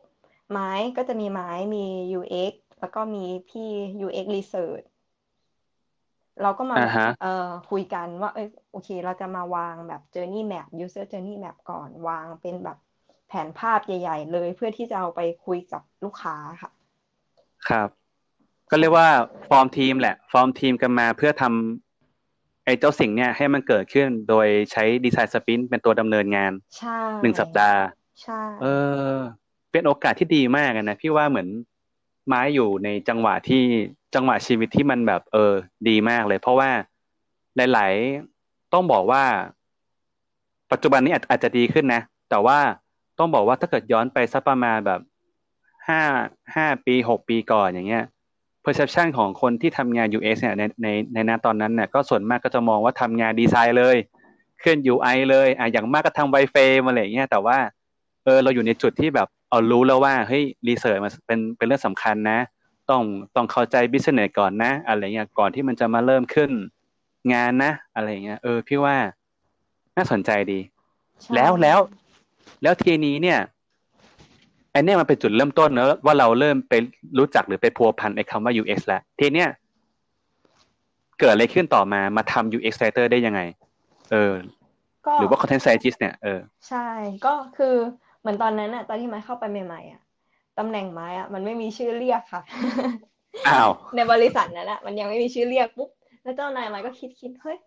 [0.51, 1.85] ไม้ก็จะมีไม้มี
[2.19, 3.69] UX แล้วก็มีพี่
[4.05, 4.85] UX Research
[6.41, 6.77] เราก็มา
[7.21, 12.77] เอ่อคุยกันว่า เออโอเค เราจะมาวางแบบ Journey Map User Journey Map ก่อนวางเป็นแบบ
[13.27, 16.71] แผนภาพใหญ่ ๆ เลยเพื่อที่จะเอาไปคุยกับลูกค้าค่ะ
[17.69, 17.89] ครับ
[18.69, 19.07] ก็เรียกว่า
[19.49, 21.88] ฟอร์มทีมแหละ ฟอร์มทีมกันมาเพื่อทำ
[22.69, 26.51] ไอ้เจ้าสิ่งเนี้ยให้มันเกิดขึ้นโดยใช้ design sprint เป็นตัวดำเนินงาน
[27.21, 27.81] หนึ่งสัปดาห์
[28.21, 28.65] ใช่เอ
[29.11, 29.13] อ
[29.71, 31.47] เป็นโอกาสที่ดีมากนะพี่ว่าเหมือน
[32.27, 33.63] ไม้อยู่ในจังหวะที่
[34.15, 35.53] จังหวะชีวิตที่มันแบบ เออ
[35.87, 36.69] ดีมากเลย เพราะว่า
[37.73, 37.93] หลาย
[38.33, 39.23] ๆ ต้องบอกว่า
[40.71, 42.59] ปัจจุบันนี้อาจจะดีขึ้นนะ แต่ว่า
[43.19, 45.01] ต้องบอกว่าถ้าเกิดย้อนไปสักประมาณแบบ
[45.89, 46.01] ห้า
[46.55, 48.05] ห้าปีหกปีก่อนอย่างเงี้ย
[48.69, 53.97] perception ของคนที่ทำงาน UX เนี่ยในในในนาตอนนั้นเนี่ยก็ส่วนมากก็จะมองว่าทำงานดีไซน์เลย
[54.59, 57.57] เคลื่อน UI เลยอะอย่างมากก็ทำไวเฟมอะไรเงี้ยแต่ว่า
[58.23, 62.39] เออเราอยู่ในจุดที่แบบเอารู้แล้วว่าเฮ้ยรีเสิร์ชมันเป็นเป็นเรื่องสำคัญนะ
[62.89, 63.03] ต้อง
[63.35, 66.51] ต้องเข้าใจบิสเนสก่อนนะอะไรเงี้ยก่อนที่มันจะมาเริ่มขึ้น
[67.33, 68.95] งานนะ อะไรเงี้ยเออพี่ว่า
[69.97, 70.59] น่าสนใจดี
[71.35, 71.79] แล้วแล้ว
[72.63, 73.39] แล้วทีนี้เนี่ย
[74.71, 76.73] ไอเนี้ยมันเป็นจุดเริ่มต้นเนอะว่าเราเริ่มไป
[77.17, 79.49] รู้จักหรือไปพัวพันไอคำว่า UX แล้วทีเนี้ย
[81.19, 83.41] เกิดอะไรขึ้นต่อมามาทำ UX writer ได้ยังไง
[84.11, 84.33] เออ
[85.15, 86.87] หรือว่า content scientist เนี่ยเออใช่
[87.25, 87.75] ก็คือ
[88.19, 90.01] เหมือนตอนนั้นอะตอนที่ไม้เข้าไปใหม่ๆอะ
[90.57, 92.41] ตำแหน่งไม้อะมันไม่มีชื่อเรียกค่ะ
[93.47, 95.89] อ้าวในบริษัทนั้นอะมันยังไม่มีชื่อเรียกปุ๊บ
[96.23, 97.57] แล้วเจ้านายไม้ก็คิดคิดเฮ้ย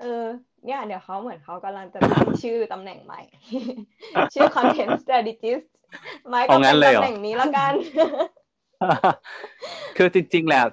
[0.00, 0.24] เออ
[0.66, 3.20] เนี่ยเดี๋ยวเขาเหมือนเขากำลังจะตั้งชื่อตำแหน่งใหม่
[4.34, 5.66] ชื่อ content strategist
[6.28, 7.72] ไม้ก็เป็นตำแหน่งนี้แล้วกัน
[9.96, 10.66] คือจริง ๆแล้ว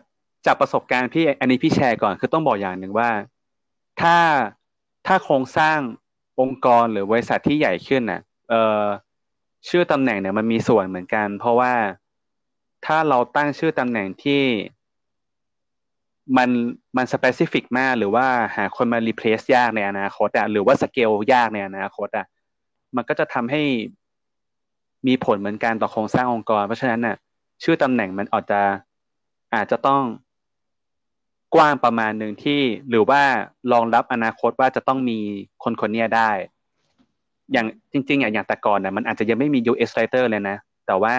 [0.45, 3.09] จากประสบการณ์พี่อันนี้พี่แชร์ก่อน คือต้องบอกอย่างหนึ่งว่า
[4.01, 4.17] ถ้า
[5.07, 5.79] ถ้าโครงสร้าง
[6.39, 8.83] องค์กรหรือบริษัทที่ใหญ่ขึ้นน่ะ เอ่อ
[9.69, 11.73] ชื่อตำแหน่งเนี่ยมันมีส่วนเหมือนกัน เพราะว่า
[12.85, 14.43] ถ้าเราตั้งชื่อตำแหน่งที่
[16.37, 16.49] มัน
[16.97, 22.25] มันสเปซิฟิกมากหรือว่าหาคนมารีเพลซยากในอนาคตอะหรือว่าสเกลยากในอนาคตอะ
[22.95, 23.61] มันก็จะทำให้
[25.07, 27.15] มีผลเหมือนกันต่อโครงสร้างองค์กร เพราะฉะนั้นน่ะ
[27.63, 28.61] ชื่อตำแหน่งมันอาจจะ
[29.55, 30.03] อาจจะต้อง
[31.55, 33.21] กว้างประมาณหนึ่งที่หรือว่า
[33.71, 35.19] รองรับอนาคตว่าจะต้องมี
[35.63, 36.31] คนคนนี้ได้
[37.51, 41.15] อย่างจริงๆอย่างอย่างแต่ก่อนน่ะมันอาจจะยังไม่มี UX writer เลยนะ แต่ว่า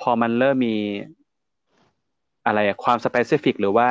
[0.00, 0.76] พอมันเริ่มมี
[2.50, 3.88] อะไรความ specific หรือว่า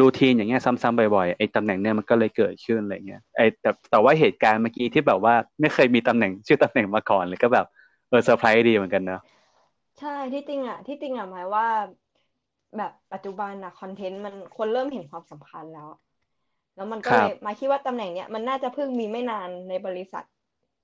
[0.00, 7.66] รูทีนอย่างเงี้ยซ้ำๆบ่อยๆไอ้ตำแหน่งเนี่ยมันก็เลยเกิดขึ้นอะไรเงี้ยไอ้แต่แต่ว่าเหตุการณ์เมื่อกี้ที่แบบว่าไม่เคยมีตำแหน่งชื่อตำแหน่งมาก่อนเลยก็แบบ
[8.08, 9.20] เออเซอร์ไพรส์ดีเหมือนกันเนาะ
[9.98, 11.66] ใช่ที่จริงอะ ที่จริงอะหมายว่า
[12.76, 15.88] แบบปัจจุบันอะคอนเทนต์มันคนเริ่มเห็นความสำคัญแล้ว
[16.74, 20.24] แล้วมันก็เลยหมายคิดว่าตำแหน่งเนี้ยมันน่าจะเพิ่งมีไม่นานในบริษัท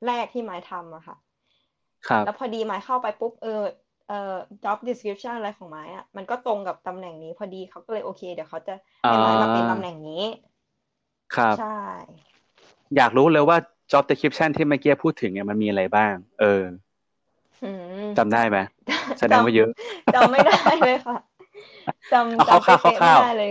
[0.07, 1.17] แรกที่หมายทำอะค่ะ
[2.09, 3.63] ครับแล้วพอดีหมายเข้าไปปุ๊บเออ
[4.09, 10.25] เอ่อ job description อะไรของหมายอะมันก็ตรงกับตำแหน่งนี้พอดีเขาก็เลยโอเค เดี๋ยวเขาจะให้หมายมาเป็นตำแหน่งนี้
[11.37, 11.79] ครับ ใช่
[12.97, 13.57] อยากรู้เลยว่า
[13.93, 16.63] job description ที่เมื่อกี้พูดถึงเนี่ยมันมีอะไรบ้าง เออ
[18.19, 18.59] จำได้ไหม
[19.21, 19.71] แสดงว่าเยอะ
[20.15, 21.19] จำไม่ได้เลยค่ะ
[22.13, 23.51] จำจำไม่ได้เลย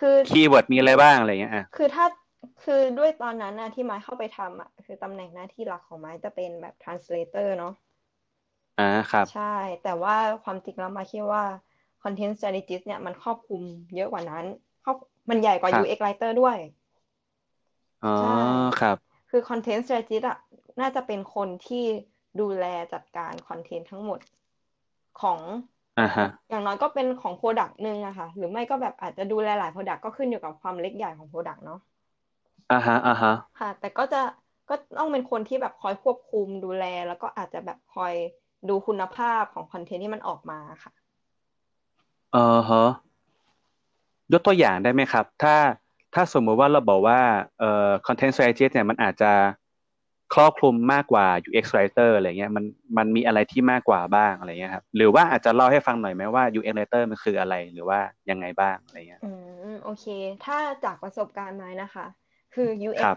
[0.00, 2.04] คือคีย์เวิร์ดมีอะไรบ้างอะไรเงี้ยอะคือถ้า
[2.64, 7.74] คือด้วยตอนนั้นนะที่ไม้เข้าไปทำอะคือตำแหน่งหน้าที่หลักของไม้จะเป็นแบบ translator เนาะ
[8.80, 9.42] อ่าครับ ใช่
[9.82, 11.44] แต่ว่าความจริงแล้วไม้คิดว่า
[12.02, 13.62] content strategist เนี่ยมันครอบคลุม
[13.94, 14.44] เยอะกว่านั้น
[14.82, 14.96] ครอบ
[15.30, 16.56] มันใหญ่กว่า UX writer ด้วย
[18.02, 18.08] อ๋อ
[18.78, 18.98] ครับ
[19.30, 20.38] คือ content strategist อะ
[20.80, 21.84] น่าจะเป็นคนที่
[22.40, 24.20] ดูแลจัดการ content ทั้งหมด
[25.20, 25.40] ของ
[25.98, 31.78] อ่าฮะ อย่างน้อยก็เป็นของ product หนึ่งอะค่ะ หรือไม่ก็แบบอาจจะดูแลหลาย product ก็ขึ้นอยู่กับความเล็กใหญ่ของ product เนาะ
[32.70, 34.22] อ่าฮะอ่าฮะค่ะ แต่ก็จะ
[34.68, 38.14] ก็ต้องเป็นคนที่แบบคอยควบคุมดูแล แล้วก็อาจจะแบบคอย
[38.68, 40.92] ดูคุณภาพของ content ที่มันออกมาค่ะ
[42.32, 42.88] เออฮะ
[44.32, 45.56] ยกตัวอย่างได้ไหมครับ ถ้า
[46.14, 47.20] ถ้าสมมุติว่าเราบอกว่า
[47.58, 49.32] เอ่อ content strategist เนี่ยมันอาจจะ
[50.34, 52.64] ครอบคลุมมากกว่า UX writer อะไรเงี้ยมัน
[52.96, 59.30] มันมีอะไรที่มากกว่าบ้างอะไรเงี้ยครับหรือว่าอาจจะเล่าให้ฟังหน่อยไหมว่า UX writer มันคืออะไรหรือว่ายังไงบ้างอะไรเงี้ยอื
[59.72, 60.06] มโอเค
[60.44, 62.06] ถ้าจากประสบการณ์มานะคะ
[62.54, 63.16] คือ UX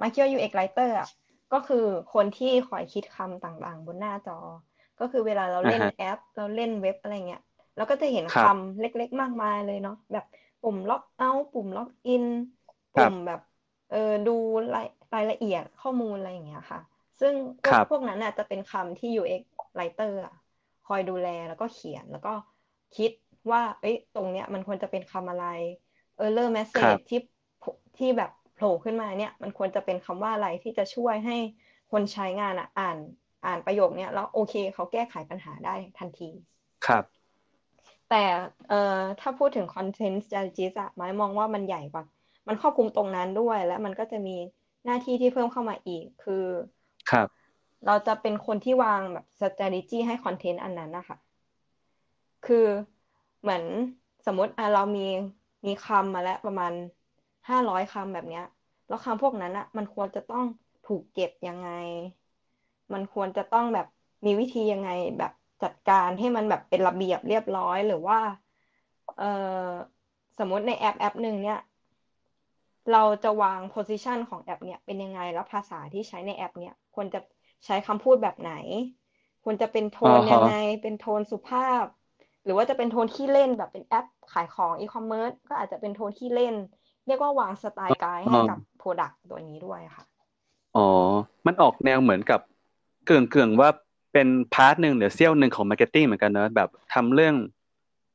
[0.00, 1.08] มาคิดว่า UX writer อะ
[1.52, 4.38] ก็คือคนที่คอยคิดคำต่างๆ บนหน้าจอ
[5.00, 7.42] ก็คือเวลาเราเล่นแอป เราเล่นเว็บอะไรเงี้ย
[7.76, 10.24] เราก็จะเห็นคำเล็กๆ มากมายเลยเนาะแบบ
[10.60, 12.24] ปุ่มล็อกเอาปุ่มล็อกอิน
[12.92, 13.40] ปุ่มแบบ
[13.90, 14.30] เออดู
[14.74, 16.80] รายรายละเอียดข้อมูลอะไรอย่างเงี้ยค่ะ
[17.20, 19.42] ซึ่งพวกพวกนั้นน่ะจะเป็นคำที่ UX
[19.78, 20.32] writer อะ
[20.84, 22.30] คอยดูแลแล้วก็เขียนแล้วก็
[22.96, 23.10] คิด
[23.52, 25.46] ว่า เอ้ยตรงเนี้ยมันควรจะเป็นคำอะไร
[26.16, 27.18] error message ที่
[27.96, 31.36] ที่แบบโผล่ขึ้นมาเนี่ย มันควรจะเป็นคำว่าอะไรที่จะช่วยให้
[31.92, 32.98] คนใช้งานอะอ่าน
[33.46, 36.30] อ่านประโยคเนี้ยแล้วโอเคเขาแก้ไขปัญหาได้ทันที
[36.86, 37.04] ครับ
[38.10, 38.24] แต่
[38.68, 42.04] เอ่อถ้าพูดถึง content strategist อะหมายมองว่ามันใหญ่กว่า
[42.48, 44.36] มันครอบคลุมตรงนั้นด้วย และมันก็จะมี
[44.84, 46.44] หน้าที่ที่เพิ่มเข้ามาอีกคือ
[47.10, 47.28] ครับ
[47.86, 51.16] เราจะเป็นคนที่วางแบบ strategy ให้คอนเทนต์อันนั้นนะคะ
[52.46, 52.66] คือ
[53.40, 53.64] เหมือน
[54.26, 55.06] สมมติอะเรามี
[55.66, 56.72] มีคำมาแล้วประมาณ
[57.48, 58.44] ห้าร้อยคำแบบเนี้ย
[58.88, 60.44] แล้วคำพวกนั้นอะมันควรจะต้อง
[60.84, 61.68] ถูกเก็บยังไง
[62.94, 63.86] มันควรจะต้องแบบ
[64.26, 68.18] มีวิธียังไงแบบจัดการให้มันแบบเป็นระเบียบเรียบร้อยหรือว่า
[69.16, 69.24] เออ
[70.38, 71.58] สมมติในแอปแอปหนึ่งเนี่ย
[72.92, 77.20] เราจะวาง position ของแอป เนี่ยเป็นยังไงแล้วภาษาที่ใช้ในแอป เนี่ยควรจะ
[77.64, 78.52] ใช้คำพูดแบบไหน
[79.44, 80.52] ควรจะเป็นโทนยังไง
[80.82, 81.84] เป็นโทนสุภาพ
[82.44, 86.54] หรือว่าจะเป็นโทนขี้เล่นแบบเป็นแอปขายของอีคอมเมิร์ซก็อาจจะเป็นโทนขี้เล่น
[87.06, 90.04] เรียกว่าวาง style guide ให้กับ product ตัวนี้ด้วยค่ะ
[90.76, 90.86] อ๋อ
[91.46, 92.40] มันออกแนวเหมือนกับ
[93.06, 93.70] กึ่งกึ่งว่า
[94.12, 97.34] เป็น part หนึ่งหรือเสี้ยวหนึ่งของ marketing เหมือนกันเนอะแบบทำเรื่อง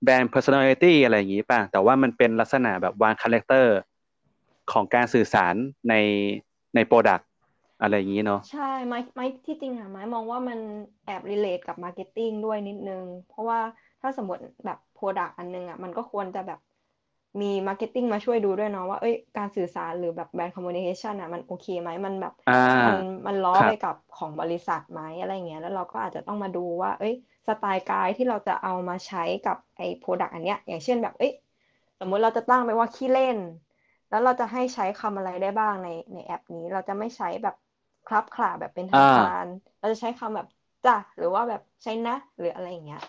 [0.03, 3.75] แบรนด์ personality อะไรอย่างนี้ป่ะ แต่ว่ามันเป็นลักษณะแบบวาง character
[4.71, 5.55] ของการสื่อสาร
[5.89, 5.93] ใน
[6.75, 7.29] ใน product
[7.81, 10.59] อะไรอย่างนี้เนาะใช่ไม้ไม้ที่จริงอะไม้มองว่ามัน
[11.05, 13.59] แอบ relate กับ marketing ด้วยนิดนึง เพราะว่า
[14.01, 16.59] ถ้าสมมติแบบ product อันนึงอะมันก็ควรจะแบบ
[17.41, 22.33] มี marketing มาช่วยดูด้วยเนาะว่าเอ้ยการสื่อสารหรือแบบ brand communication อะมันโอเคไหมมันแบบ
[22.85, 22.95] มัน
[23.27, 27.13] มันล้อไปกับของบริษัทไหมอะไรเงี้ยแล้วเราก็อาจจะต้องมาดูว่า เอ้ย
[27.47, 31.31] style guide ที่เราจะเอามาใช้กับไอ้ product อันเนี้ย อย่างเช่นแบบเอ้ย
[31.99, 33.37] สมมุติเราจะตั้งไปว่าขี้เล่น
[34.09, 37.55] แล้วเราจะให้ใช้คำอะไรได้บ้างในในแอปนี้ เราจะไม่ใช้แบบ
[38.07, 39.45] ครับค่ะแบบเป็นทางการ
[39.79, 40.47] เราจะใช้คำแบบ
[40.85, 43.01] จ้ะหรือว่าแบบใช้นะ หรืออะไรอย่างเงี้ย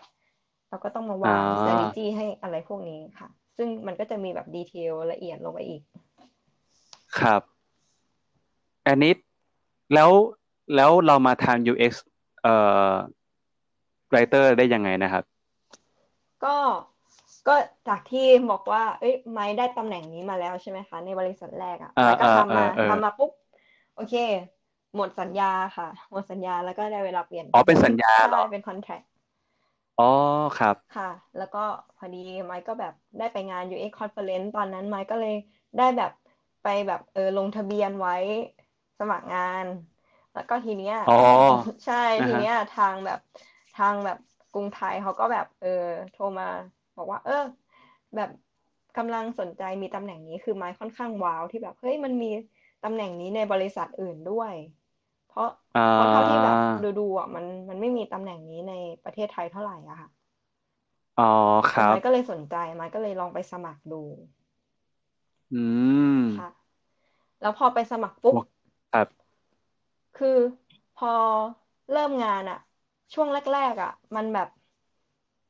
[0.68, 3.28] เราก็ต้องมาวาง strategy ให้อะไรพวกนี้ค่ะ
[3.62, 5.82] ซึ่งมันก็จะมีแบบ detail ละเอียดลงไปอีก
[7.20, 7.42] ครับ
[8.86, 9.12] อันนี้
[9.94, 10.10] แล้ว
[10.76, 11.92] แล้วเรามาทำ UX
[12.42, 12.54] เอ่
[12.90, 12.92] อ
[14.10, 15.24] writer ได้ยังไงนะครับ
[16.44, 16.56] ก็
[17.48, 17.54] ก็
[17.88, 23.30] จากที่บอกว่า เอ้ยไม้ได้ตำแหน่งนี้มาแล้วใช่ไหมคะ ในบริษัทแรกอะไม้ก็ทำมาทำมาปุ๊บ
[23.96, 24.14] โอเค
[24.96, 29.00] หมดสัญญาค่ะ หมดสัญญาแล้วก็ได้เวลาเปลี่ยนอ๋อเป็นสัญญาเหรอเป็นคอนแทค
[30.00, 30.06] อ๋อ
[30.56, 31.04] ครับ ค่ะ
[31.36, 31.58] แล้วก็
[31.96, 35.32] พอดีไม้ก็แบบได้ไปงาน UX conference ตอนนั้นไม้ก็เลย
[35.76, 36.10] ได้แบบ
[36.62, 38.12] ไปแบบเออลงทะเบียนไว้
[38.98, 39.66] สมัครงาน
[40.32, 40.94] แล้วก็ทีเนี้ย
[41.84, 41.94] ใช่
[42.26, 43.18] ทีเนี้ยทางแบบ
[43.74, 44.16] ทางแบบ
[44.50, 45.68] กรุงไทยเขาก็แบบเออ
[46.10, 46.44] โทรมา
[46.96, 47.34] บอกว่า เออ
[48.14, 48.28] แบบ
[48.96, 52.26] กำลังสนใจมีตำแหน่งนี้คือไม้ค่อนข้างว้าวที่แบบเฮ้ยมันมี
[52.82, 54.54] ตำแหน่งนี้ในบริษัทอื่นด้วย
[55.30, 55.48] เพราะ
[55.92, 60.08] เพราะเท่าที่แบบดูดูอะมันมันไม่มีตำแหน่งนี้ในประเทศไทยเท่าไหร่อะค่ะ
[61.18, 61.24] อ๋อ
[61.70, 64.02] ครับไม้ก็เลยสนใจไม้ก็เลยลองไปสมัครดู
[65.52, 65.56] อื
[66.16, 66.48] มค่ะ
[67.42, 68.36] แล้วพอไปสมัครปุ๊บ
[68.92, 69.30] ครับ
[70.14, 70.38] คือ
[70.94, 71.08] พอ
[71.90, 72.58] เริ่มงานอะ
[73.14, 74.48] ช่วงแรก ๆอะมันแบบ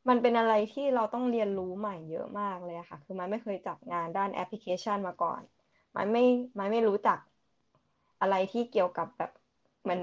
[0.08, 5.42] มันเป็นอะไรที่เราต้องเรียนรู้ใหม่เยอะมากเลยค่ะ คือมันไม่เคยจับงานด้านแอปพลิเคชันมาก่อน
[5.96, 6.24] มันไม่
[6.58, 7.18] มันไม่รู้จัก
[8.20, 9.30] อะไรที่เกี่ยวกับแบบ
[9.88, 9.98] มัน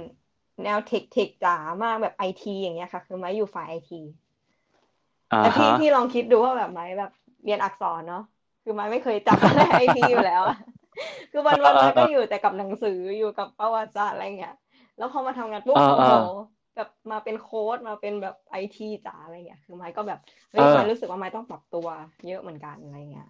[0.64, 4.02] แนวเทคเทคจ๋ามากแบบไอทีอย่างเงี้ยค่ะ คือไม้อยู่ฝ่ายไอที
[5.38, 7.12] แต่พี่พี่ลองคิดดูว่าแบบไม้แบบ
[7.44, 8.24] เรียนอักษรเนาะ
[8.64, 10.44] คือไม้ไม่เคยจับอะไรไอทีอยู่แล้ว
[11.32, 14.56] คือวันวันมันก็อยู่แต่กับหนังสืออยู่กับประวัติศาสตร์อะไรเงี้ย
[14.98, 16.14] แล้วพอมาทำงานปุ๊บโอ้โห
[16.76, 20.20] แบบมาเป็นโค้ดมาเป็นแบบไอทีจ๋าอะไรเงี้ย คือไม้ก็แบบ
[20.52, 21.88] เฮ้ยไม้รู้สึกว่าไม้ต้องปรับตัว
[22.28, 23.30] เยอะเหมือนกันอะไรเงี้ย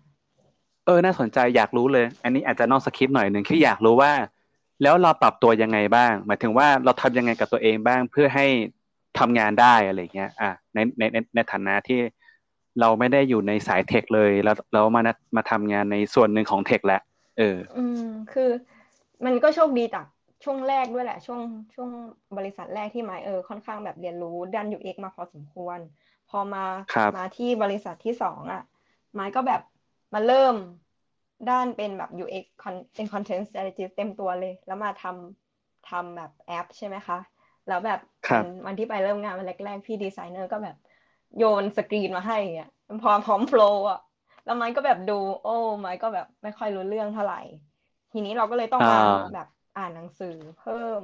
[0.85, 4.11] เออ น่าสนใจอยากรู้เลย อันนี้อาจจะนอกสคริปต์หน่อยหนึ่งคืออยากรู้ว่า
[4.83, 8.45] แล้วเราปรับตัวยังไงบ้าง หมายถึงว่าเราทำยังไงกับตัวเองบ้างเพื่อให้
[9.19, 11.99] ทำงานได้อะไรเงี้ย อะในในในในฐานะที่
[12.79, 15.01] เราไม่ได้อยู่ในสายเทคเลยแล้วเรามา
[15.35, 17.01] มาทำงานในส่วนหนึ่งของเทคแหละ
[17.37, 18.49] เออ อืม คือ
[19.25, 20.05] มันก็โชคดีจาก
[20.43, 21.41] ช่วงแรกด้วยแหละ ช่วง
[21.75, 21.89] ช่วง
[22.37, 25.79] บริษัทแรกที่ไมเออค่อนข้างแบบเรียนรู้ด้าน UX มาพอสมควร
[26.29, 26.65] พอมา
[27.17, 28.63] มาที่บริษัทที่สองอะ
[29.13, 29.61] ไมก็แบบ
[30.13, 30.55] มาเริ่ม
[31.49, 32.45] ด้านเป็นแบบ UX
[32.95, 37.19] เป็น content strategist เต็มตัวเลย แล้วมาทำทำแบบแอปใช่ไหมคะ
[37.67, 37.99] แล้วแบบ
[38.65, 40.75] วันที่ไปเริ่มงานวันแรกๆ พี่ดีไซเนอร์ก็แบบ
[41.37, 42.69] โยนสกรีนมาให้เงี้ย
[43.01, 43.99] พอพร้อมโฟล์อะ
[44.45, 47.41] แล้วไม้ก็แบบดู โอ้ไม้ก็แบบไม่ค่อยรู้เรื่องเท่าไหร่
[48.11, 48.99] ทีนี้เราก็เลยต้องมา
[49.33, 49.47] แบบ
[49.77, 51.01] อ่านหนังสือเพิ่ม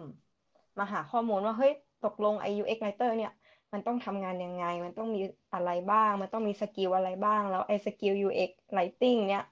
[0.78, 1.74] มาหาข้อมูลว่าเฮ้ย
[2.06, 3.32] ตกลงไอ UX writer เนี่ย
[3.74, 5.22] มันต้องทำงานยังไง มันต้องมี
[5.54, 9.44] อะไรบ้าง มันต้องมี skill อะไรบ้าง แล้วไอ้ skill UX writing เนี่ย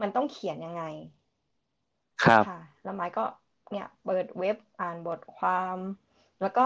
[0.00, 0.82] มันต้องเขียนยังไง
[2.24, 3.24] ครับค่ะ แล้วไม้ก็
[3.70, 5.76] เนี่ย เปิดเว็บอ่านบทความ
[6.40, 6.64] แล้วก็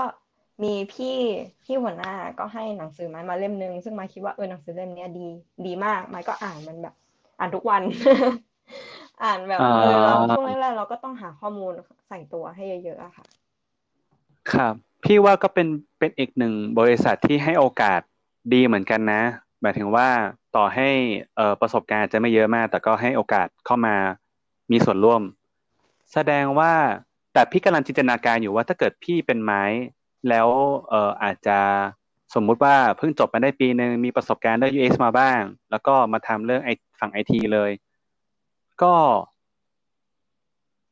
[0.62, 1.16] มีพี่
[1.64, 5.29] พี่หัวหน้าก็ให้หนังสือไม้มาเล่มนึง ซึ่งไม้คิดว่าเออหนังสือเล่มนี้ดี
[5.66, 6.94] ดีมาก ไม้ก็อ่านมันแบบ
[7.38, 7.83] อ่านทุกวัน
[9.23, 11.73] อ่านแบบเออเราช่วงแรกๆเราก็ต้องหาข้อมูล
[12.09, 13.25] ใส่ตัวให้เยอะๆอะค่ะ
[14.53, 15.68] ครับ พี่ว่าก็เป็น
[15.99, 18.01] เป็นอีกหนึ่งบริษัทที่ให้โอกาส
[18.53, 19.23] ดีเหมือนกันนะ
[19.62, 20.09] หมายถึงว่า
[20.57, 20.88] ต่อให้
[21.37, 23.97] เประสบการณ์จะไม่เยอะมาก แต่ก็ให้โอกาสเข้ามา
[24.71, 25.23] มีส่วนร่วม
[26.12, 26.73] แสดงว่า
[27.33, 29.62] แต่พี่กำลังจินตนาการอยู่ว่าถ้าเกิดพี่เป็นไม้
[30.29, 30.49] แล้ว
[30.88, 31.59] เอออาจจะ
[32.35, 35.40] สมมุติว่าเพิ่งจบมาได้ปีหนึ่งมีประสบการณ์เรื่อง UX มาบ้าง
[35.71, 37.71] แล้วก็มาทำเรื่องไอฝั่งไอทีเลย
[38.83, 38.95] ก็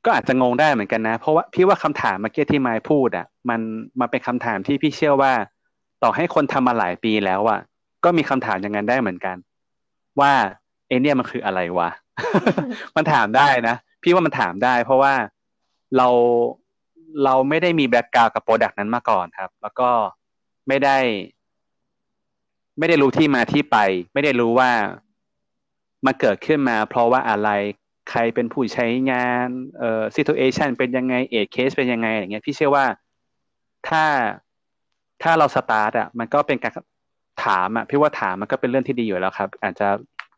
[0.04, 3.60] ก็อาจจะงงได้เหมือนกันนะ เพราะว่าพี่ว่าคำถามเมื่อกี้ที่ไม้พูดอะ มัน
[4.00, 5.32] มันเป็นคำถามที่พี่เชื่อว่า
[6.02, 7.60] ต่อให้คนทำมาหลายปีแล้วอะ
[8.04, 9.36] ก็มีคำถามอย่างนั้นได้เหมือนกัน
[10.20, 10.32] ว่า
[10.88, 11.90] เอเนี่ยมันคืออะไรวะ
[12.96, 15.14] มันถามได้นะพี่ว่ามันถามได้ เพราะว่า
[15.96, 16.08] เรา
[17.24, 19.90] เราไม่ได้มี background กับ product นั้นมาก่อนครับ แล้วก็
[20.68, 20.98] ไม่ได้
[22.78, 23.76] ไม่ได้รู้ที่มาที่ไป
[24.12, 24.70] ไม่ได้รู้ว่า
[26.06, 27.50] มันเกิดขึ้นมา เพราะว่าอะไร
[28.10, 32.86] ใครเป็นผู้ใช้งานเอ่อ situation เป็นยังไงเอเคสเป็นยังไงอย่างเงี้ย พี่เชื่อว่า
[33.88, 34.04] ถ้า
[35.22, 36.72] ถ้าเราสตาร์ทอะมันก็เป็นการ
[37.44, 39.88] ถามอะพี่ว่าถามมันก็เป็นเรื่องที่ดีอยู่แล้วครับ อาจจะ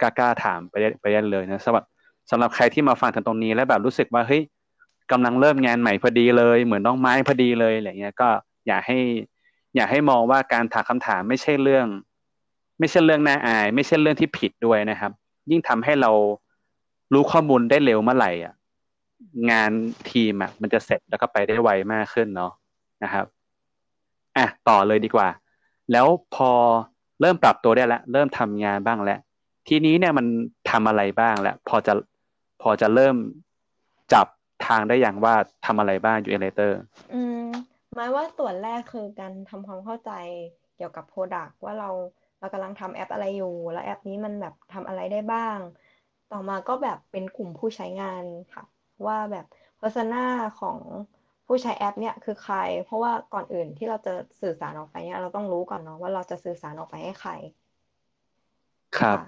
[0.00, 1.84] กล้าๆถามไปไปได้เลยนะสำหรับ
[2.30, 4.42] สำหรับใครที่มาฟังถึงตรงนี้แล้วแบบรู้สึกว่าเฮ้ย
[5.10, 8.28] กำลังเริ่มงานใหม่พอดีเลย เหมือนน้องไม้พอดีเลยอะไรเงี้ยก็
[8.68, 8.98] อยากให้
[9.76, 11.86] อยากให้มองว่าการถามคำถามไม่ใช่เรื่อง
[12.78, 15.12] ไม่ใช่เรื่องน่าอาย ไม่ใช่เรื่องที่ผิดด้วยนะครับ
[15.50, 16.10] ยิ่งทำให้เรา
[17.12, 18.54] รู้ข้อมูลได้เร็วเมื่อไหร่อะ
[19.50, 19.70] งาน
[20.10, 22.52] ทีมอะมันจะเสร็จแล้วก็ไปได้ไวมากขึ้นเนาะ
[23.04, 23.26] นะครับ
[24.36, 25.28] อะต่อเลยดีกว่า
[25.92, 26.50] แล้วพอ
[27.20, 29.18] เริ่มปรับตัวได้แล้วเริ่มทำงานบ้างแล้ว
[29.68, 30.26] ทีนี้เนี่ยมัน
[30.70, 31.92] ทำอะไรบ้างแล้วพอจะ
[32.62, 33.16] พอจะเริ่ม
[34.12, 34.26] จับ
[34.66, 35.34] ทางได้อย่างว่า
[35.66, 36.78] ทำอะไรบ้างอยู่เอเลเตอร์
[37.14, 37.46] อืม
[37.94, 40.12] หมายว่าส่วนแรกคือการทำความเข้าใจ
[40.76, 41.90] เกี่ยวกับ product ว่าเรา
[42.38, 45.58] เรากำลังทำแอปอะไรอยู่ แล้วแอปนี้มันแบบทำอะไรได้บ้าง
[46.32, 48.64] ต่อมาก็แบบเป็นกลุ่มผู้ใช้งานค่ะ
[49.06, 50.24] ว่าแบบ persona
[50.60, 50.78] ของ
[51.46, 57.32] ผู้ใช้แอปเนี่ยคือใคร เพราะว่าก่อนอื่นที่เราจะสื่อสารออกไปเนี่ยเราต้องรู้ก่อนเนาะว่าเราจะสื่อสารออกไปให้ใคร
[58.98, 59.18] ครับ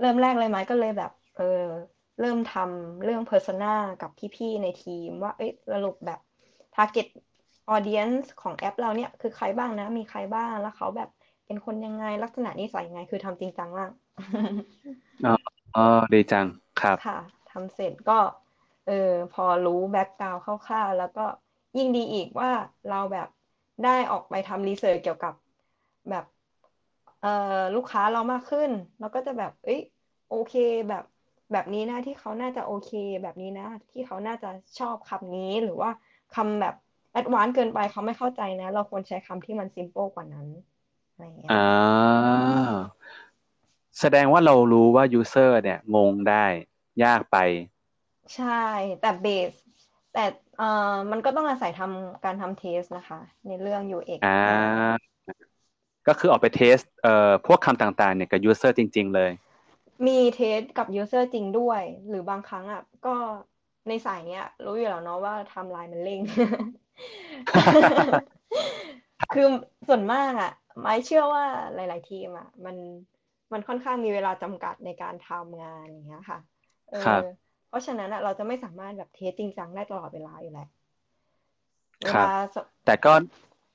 [0.00, 1.62] เริ่มแรกเลยไม้ก็เลยแบบ เออ
[2.20, 6.20] เริ่มทำเรื่อง persona กับพี่ๆในทีม ว่า เอ้ยสรุปแบบ
[6.74, 7.06] target
[7.74, 11.10] audience ของแอปเราเนี่ยคือใครบ้างนะ มีใครบ้างแล้วเขาแบบ
[11.46, 13.90] เป็นคนยังไงลักษณะนิสัยยังไง คือทำจริงจังมาก
[15.76, 16.46] อ๋อดีจัง
[16.80, 17.18] ครับค่ะ
[17.50, 18.18] ทำเสร็จก็
[18.84, 18.92] เออ
[19.30, 21.20] พอรู้แบ็กกราวคร่าวๆแล้วก็
[21.76, 22.50] ยิ่งดีอีกว่า
[22.86, 23.28] เราแบบ
[23.82, 25.34] ได้ออกไปทำรีเสิร์ชเกี่ยวกับ
[26.10, 26.24] แบบ
[27.18, 27.28] เอ่อ
[27.74, 29.80] ลูกค้าเรามากขึ้น เราก็จะแบบ เอ้ย
[30.26, 30.52] โอเค
[30.88, 31.02] แบบ
[31.52, 32.88] แบบนี้นะที่เขาน่าจะโอเค
[33.22, 35.90] แบบนี้นะ ที่เขาน่าจะชอบคำนี้หรือว่า
[36.30, 36.74] คำแบบ
[37.12, 40.46] advance เกินไปเขาไม่เข้าใจนะ เราควรใช้คำที่มัน simple กว่านั้น
[41.10, 41.56] อะไรอย่างเงี้ยอ่า
[44.00, 46.44] แสดงว่าเรารู้ว่า user เนี่ยงงได้
[47.04, 47.36] ยากไป
[48.34, 48.46] ใช่
[49.00, 49.52] แต่เบส
[50.10, 50.20] แต่
[50.56, 50.64] เอ่อ
[51.12, 54.96] มันก็ต้องอาศัยทำการทำ test นะคะ ในเรื่อง UX อ่า
[56.08, 59.30] ก็คือออกไป test เอ่อพวกคำต่างๆเนี่ยกับ user จริง ๆ เลย
[60.06, 63.10] มี test กับ user จริงด้วย หรือบางครั้งอะก็
[63.88, 66.20] ในสายเนี้ย รู้อยู่แล้วเนาะว่าไทม์ไลน์มันเร่ง
[69.32, 69.46] คือ
[69.88, 72.76] ส่วนมากอะ ไม้เชื่อว่าหลาย ๆ ทีมอะ มัน
[73.52, 76.38] มันค่อนข้างมีเวลาจำกัดในการทำงานอย่างเงี้ยค่ะ
[76.90, 77.43] เอครับอเพ
[77.74, 80.68] ราะฉะนั้นอะเราจะไม่สามารถแบบ test จริงจังได้ตลอดเวลาอยู่แล้ว
[82.02, 83.12] เวครับลาสแต่ก็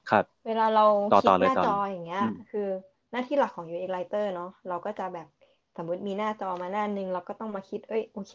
[0.10, 2.68] ครับ เวลาเราต่อคลิต่อกเลหยน้าต่อจเลอยอย่างเงี้ยอืมคือ
[3.12, 5.28] หน้าที่หลักของ UX Writer เนาะเราก็จะแบบ
[5.78, 8.34] สมมติมีหน้าจอมาหน้านึงเราก็ต้องมาคิด เอ้ยโอเค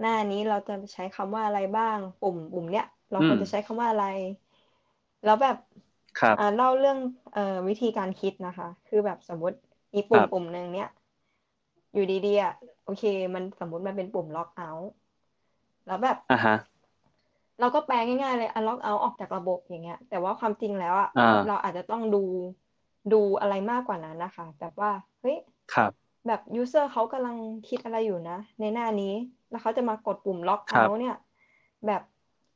[0.00, 4.06] หน้านี้เราจะใช้คำว่าอะไรบ้างปุ่มปุ่มเนี้ยเราอืควรมจะใช้คำว่าอะไร
[5.24, 5.56] แล้วแบบ
[6.20, 6.98] ครับอ่าเล่าเรื่อง
[7.32, 9.56] เอ่อวิธีการคิดนะคะ คือแบบสมมติ
[9.94, 10.88] มีคปุ่รัมบปุ่มหนึ่งเนี้ย
[11.94, 12.52] อยู่ดีๆอะ
[12.84, 14.86] โอเค มันสมมติมันเป็นปุ่ม lock out
[15.86, 16.56] แล้วแบบอ่าฮะ
[17.60, 22.22] เราก็แปลง่ายๆเลย unlock out ออกจากระบบอย่างเงี้ย แต่ว่าความจริงแล้วอะอ่า เราอาจจะต้องดู
[23.12, 25.38] ดูอะไรมากกว่านั้นนะคะแบบว่าเฮ้ย
[25.74, 25.92] ครับ
[26.26, 27.36] แบบ user เขากำลัง
[27.68, 29.14] คิดอะไรอยู่นะ ในหน้านี้
[29.50, 31.16] แล้วเขาจะมากดปุ่ม lock ครับ out เนี่ย
[31.86, 32.02] แบบ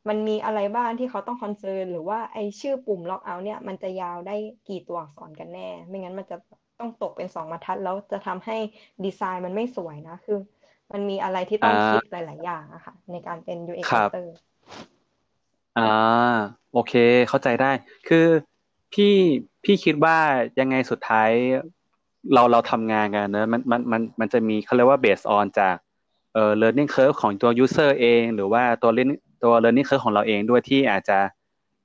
[0.08, 4.36] มันมีอะไรบ้างที่เขาต้องคอนเซิร์นหรือว่าไอชื่อปุ่ม lock out เนี่ย มันจะยาวได้
[4.68, 6.36] กี่ตัวอักษรกันแน่ ไม่งั้นมันจะ
[6.80, 8.56] ต้องตกเป็นสองบรรทัด แล้วจะทำให้
[9.04, 10.38] ดีไซน์มันไม่สวยนะ คือ
[10.92, 14.26] มันมีอะไรที่ต้องอ่าคิดหลาย ๆ อย่างอะค่ะ ในการเป็น UX ครับ writer
[15.78, 16.36] อ่า
[16.72, 16.94] โอเค
[17.28, 17.70] เข้าใจได้
[18.08, 18.26] คือ
[18.92, 19.14] พี่
[19.64, 20.18] พี่คิดว่า
[20.60, 21.30] ยังไงสุดท้าย
[22.34, 25.76] เราเราทำงานกันเนอะมันมันมันมันจะมีเขาเรียกว่า based on จาก
[26.34, 31.18] เอ่อ learning curve ของตัว user เอง หรือว่าตัว learning ตัว learning curve ของเราเองด้วยที่อาจจะ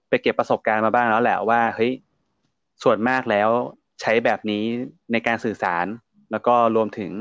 [0.10, 1.92] ไปเก็บประสบการณ์มาบ้างแล้วแหละว่าเฮ้ย
[2.84, 3.50] ส่วนมากแล้ว
[4.02, 4.64] ใช้แบบนี้
[5.12, 5.86] ในการสื่อสาร
[6.32, 7.12] แล้วก็รวมถึง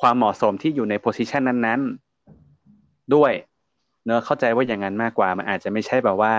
[0.00, 1.80] ความเหมาะสมที่อยู่ใน position นั้น
[2.46, 3.32] ๆ ด้วย
[4.06, 6.32] เนอะเข้าใจว่าอย่างนั้นมากกว่า มันอาจจะไม่ใช่แบบว่า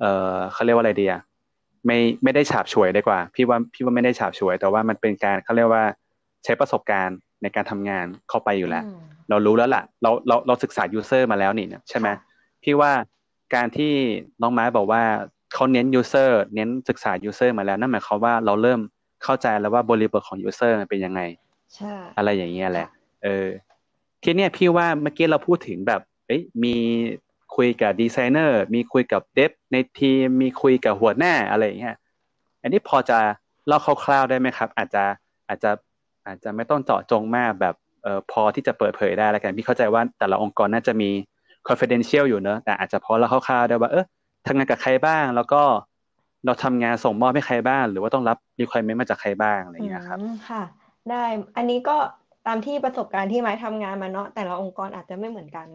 [0.00, 1.22] เออเขาเรียกว่าอะไรดีอะ
[1.86, 5.84] ไม่ไม่ได้ฉาบฉวยดีกว่า พี่ว่าพี่ว่าไม่ได้ฉาบฉวย แต่ว่ามันเป็นการเขาเรียกว่า
[6.44, 12.16] ใช้ประสบการณ์ในการทำงานเข้าไปอยู่แล้วอืมเรารู้แล้วล่ะ เราเราเราศึกษา user มาแล้วนี่เนี่ยใช่ไหมค่ะ
[12.62, 12.92] พี่ว่า
[13.54, 13.92] การที่
[14.42, 15.02] น้องไม้บอกว่า
[15.60, 18.80] เขาเน้น user เน้นศึกษา user มาแล้ว นั่นหมายความว่าเราเริ่ม
[19.24, 21.20] เข้าใจแล้วว่าบริบทของ user มันเป็นยังไง
[21.74, 22.92] ใช่อะไรอย่างเงี้ยแหละค่ะ
[23.22, 23.48] เออ
[24.22, 26.76] ทีเนี้ยพี่ว่าเมื่อกี้เราพูดถึงแบบเอ้ยมี
[27.56, 31.96] คุยกับดีไซเนอร์มีคุยกับเดฟในทีมมีคุยกับหัวหน้าอะไรอย่างเงี้ย
[32.62, 33.18] อันนี้พอจะ
[33.66, 35.04] เล่าคร่าวๆได้ไหมครับ อาจจะ
[35.48, 35.70] อาจจะ
[36.26, 41.10] อาจจะไม่ต้องเจาะจงมากแบบเอ่อพอที่จะเปิดเผยได้แล้วกันพี่เข้าใจว่าแต่ละองค์กรน่าจะมี
[41.68, 44.04] confidential อยู่เนอะแต่อาจจะพอเล่าคร่าวๆได้ว่าเออ
[44.46, 45.56] ทำงานกับใครบ้าง แล้วก็
[46.44, 50.62] เราทำงานส่งมอบให้ใครบ้าง หรือว่าต้องรับ requirement มาจากใครบ้างอะไรอย่างเงี้ยครับอืมค่ะ
[51.08, 51.16] ได้
[51.56, 51.92] อันนี้ก็
[52.44, 55.68] ตามที่ประสบการณ์ที่ไม้ทำงานมาเนาะแต่ละองค์กรอาจจะไม่เหมือนกัน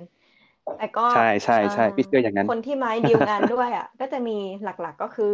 [0.76, 4.32] แต่ก็ใช่ใช่ใช่เอ่อพี่เชื่ออย่างนั้น คนที่ไม้ดีลงานด้วยอะก็จะมี
[4.64, 5.26] หลักๆก็คือ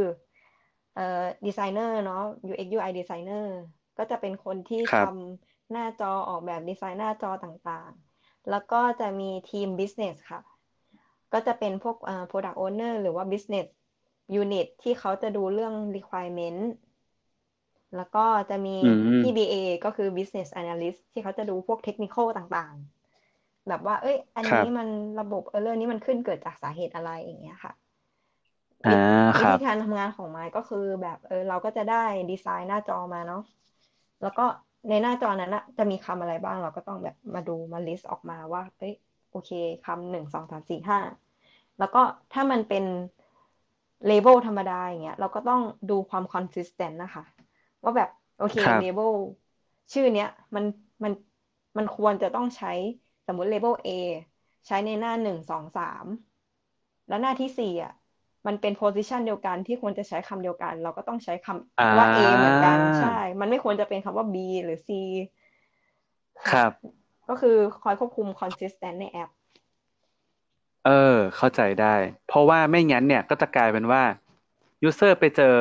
[0.94, 1.02] เอ่อ
[1.46, 3.50] ดีไซเนอร์เนาะ UX UI ดีไซเนอร์
[3.98, 10.39] ก็จะเป็นคนที่ครัทบำหน้าจอออกแบบดีไซน์หน้าจอต่างๆ แล้วก็จะมีทีม business ค่ะ
[11.34, 13.65] ก็จะเป็นพวกเอ่อ product owner หรือว่า business
[14.41, 16.60] unit ที่เขาจะดูเรื่อง requirement
[17.96, 24.88] แล้วก็จะมีอืม PBA ก็คือ business analyst ที่เขาจะดูพวก technical ต่างๆ แบบว่า เอ้ย อันครับนี้มัน
[25.20, 27.74] ระบบเออเรื่องนี้มันขึ้นเกิดจากสาเหตุอะไรอย่างเงี้ยค่ะ
[28.86, 28.91] อ่า
[29.39, 31.96] วิครับธีการทำงานของไม้ก็คือแบบเออเราก็จะได้
[32.30, 33.39] ดีไซน์หน้าจอมาเนาะ
[34.22, 34.41] แล้วก็
[34.89, 38.94] ในหน้าจอนั้นอะจะมีคำอะไรบ้างเราก็ต้องแบบมาดูมา list ออกมาว่าเอ้ย
[39.32, 39.52] โอเค
[39.86, 41.00] คำหนึ่งสองสามสี่ห้า
[41.80, 42.02] แล้วก็
[42.34, 42.86] ถ้ามันเป็น
[44.10, 47.23] label ธรรมดาอย่างเงี้ยเราก็ต้องดูความ consistent นะคะ
[47.84, 48.10] ว่าแบบ
[48.40, 49.12] โอเคครับ label
[49.94, 50.63] ชื่อเนี้ยมัน
[51.04, 51.13] มัน
[51.77, 52.71] มันควรจะต้องใช้
[53.27, 53.90] สมมุติ label A
[54.67, 56.06] ใช้ในหน้าหนึ่งสองสาม
[57.08, 57.94] แล้วหน้าที่สี่อะ
[58.48, 64.90] มันเป็น position เดียวกันที่ควรจะใช้คำเดียวกัน เราก็ต้องใช้คำอ่าว่า A เหมือนกันใช่ มันไม่ควรจะเป็นคำว่า B หรือ C
[66.52, 66.71] ครับ
[67.32, 69.29] ก็คือคอยควบคุม consistent ในแอป
[70.86, 71.96] เออ เข้าใจได้
[72.27, 74.04] เพราะว่าไม่งั้นเนี่ยก็จะกลายเป็นว่า
[74.88, 75.56] user ไปเจอ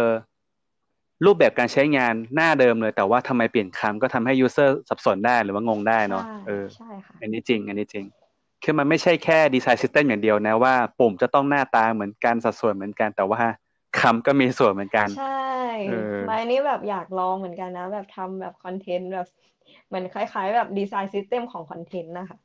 [1.25, 8.05] รูปแบบการใช้งานหน้าเดิมเลย แต่ว่าทำไมเปลี่ยนคำก็ทำให้ user สับสนได้หรือว่างงได้เนาะใช่เออใช่ค่ะอันนี้จริง อันนี้จริง
[8.64, 13.43] คือมันไม่ใช่แค่ดีไซน์ซิสเต็มอย่างเดียวนะว่าปุ่มจะต้องหน้าตาเหมือนกันสัดส่วนเหมือนกันแต่ว่า
[14.01, 15.51] คำก็มีส่วนเหมือนกัน ใช่
[15.89, 19.27] เออไม้นี่แบบอยากลองเหมือนกันนะ แบบทำแบบ content แบบ
[19.87, 22.39] เหมือนคล้าย ๆ แบบ design system ของ content นะคะ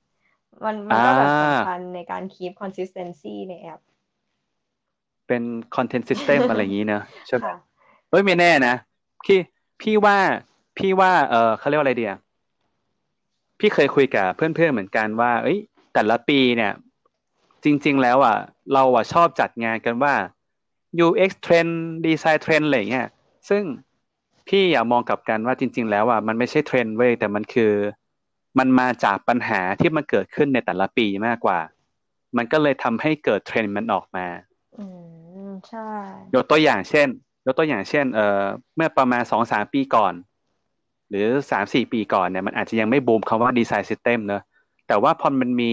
[0.66, 3.80] มันมันก็แบบสำคัญในการ keep consistency ในแอป
[5.28, 5.44] เป็น
[5.76, 7.48] content system อะไรอย่างนี้เนอะใช่ไหม
[8.10, 8.76] เฮ้ยไม่แน่นะ
[9.26, 9.40] พี่
[9.82, 10.18] พี่ว่า
[10.78, 12.14] พี่ว่าเออเขาเรียกว่าอะไรเดีย
[13.60, 15.60] พี่เคยคุยกับเพื่อนๆเหมือนกันว่า เอ้ย
[15.94, 16.74] แต่ละปีเนี่ย
[17.64, 18.38] จริง ๆ แล้วอะ
[18.74, 20.14] เราอะชอบจัดงานกันว่า
[21.06, 21.74] UX trend
[22.06, 23.08] design trend อะไรเงี้ย
[23.50, 23.64] ซึ่ง
[24.48, 27.74] พี่อยากมองกลับกันว่าจริง ๆ แล้วอะมันไม่ใช่เทรนด์เว้ยแต่มันคือ
[28.60, 31.60] มันมาจากปัญหาที่มันเกิดขึ้นในแต่ละปีมากกว่า
[32.38, 34.26] มันก็เลยทำให้เกิดเทรนด์มันออกมา
[34.80, 34.86] อื
[35.48, 35.90] มใช่
[36.36, 37.08] ยกตัวอย่างเช่น
[37.46, 38.44] ยกตัวอย่างเช่น เอ่อ
[38.76, 40.14] เมื่อประมาณสองสามปีก่อน
[41.10, 44.42] หรือสามสี่ปีก่อนเนี่ยมันอาจจะยังไม่บูมคำว่า design system เนอะ
[44.88, 45.72] แต่ว่าพอมันมี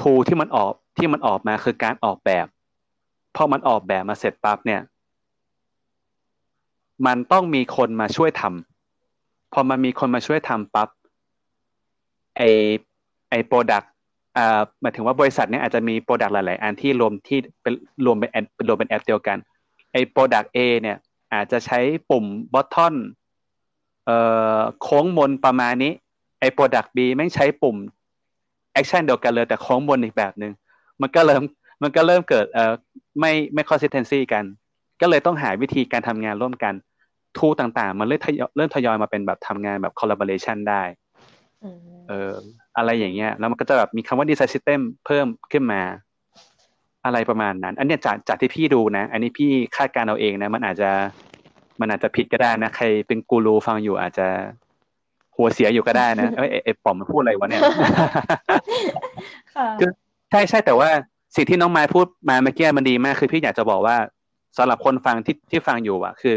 [0.00, 2.46] tool ที่มันออกที่มันออกมาคือการออกแบบ
[3.36, 4.80] พอมันออกแบบมาเสร็จปั๊บเนี่ย
[7.06, 10.88] มันต้องมีคนมาช่วยทำพอมันมีคนมาช่วยทำปั๊บ
[12.36, 12.42] ไอ้
[13.30, 13.82] ไอ้ product
[14.36, 17.74] อ่าหมายถึงว่าบริษัทเนี้ยอาจจะมี product หลาย ๆ อันที่รวมที่เป็น
[18.04, 19.38] รวมเป็นแอปรวมเป็นแอปเดียวกัน
[19.92, 20.96] ไอโปรดัก A เนี่ย
[21.34, 21.78] อาจจะใช้
[22.10, 22.94] ปุ่ม button
[24.06, 24.16] เอ่
[24.58, 25.92] อโค้งมนประมาณนี้
[26.40, 27.76] ไอ้ product B แม่งใช้ปุ่ม
[28.72, 30.52] action เดียวกันเลยแต่โค้งมนอีกแบบหนึ่ง
[31.00, 31.42] มันก็เริ่ม
[31.82, 32.72] มันก็เริ่มเกิดเอ่อ
[33.20, 34.44] ไม่ไม่ consistency กัน
[35.00, 36.74] ก็เลยต้องหาวิธีการทำงานร่วมกัน
[37.38, 40.82] tool ต่างๆ มันเริ่มทยอยเริ่มทยอยมาเป็นแบบทำงานแบบ collaboration ได้
[42.08, 42.32] เออ
[42.76, 45.82] อะไรอย่างเงี้ย แล้วมันก็จะแบบมีคำว่า design system เพิ่มขึ้นมา
[47.04, 50.90] อะไรประมาณนั้น อันนี้จากจากที่พี่ดูนะ อันนี้พี่คาดการเอาเองนะ มันอาจจะ
[51.80, 54.26] มันอาจจะผิดก็ได้นะ ใครเป็นกูรูฟังอยู่อาจจะ
[55.36, 57.62] หัวเสียอยู่ก็ได้นะเอ้ยไอ้ปอมมันพูดอะไรวะเนี่ย
[59.80, 59.90] คือ
[60.30, 60.88] ใช่ใช่แต่ว่า
[61.36, 63.96] สิ่งที่น้องไม้พูดมาเมื่อกี้มันดีมาก คือพี่อยากจะบอกว่า
[64.56, 66.36] สำหรับคนฟังที่ที่ฟังอยู่อะคือ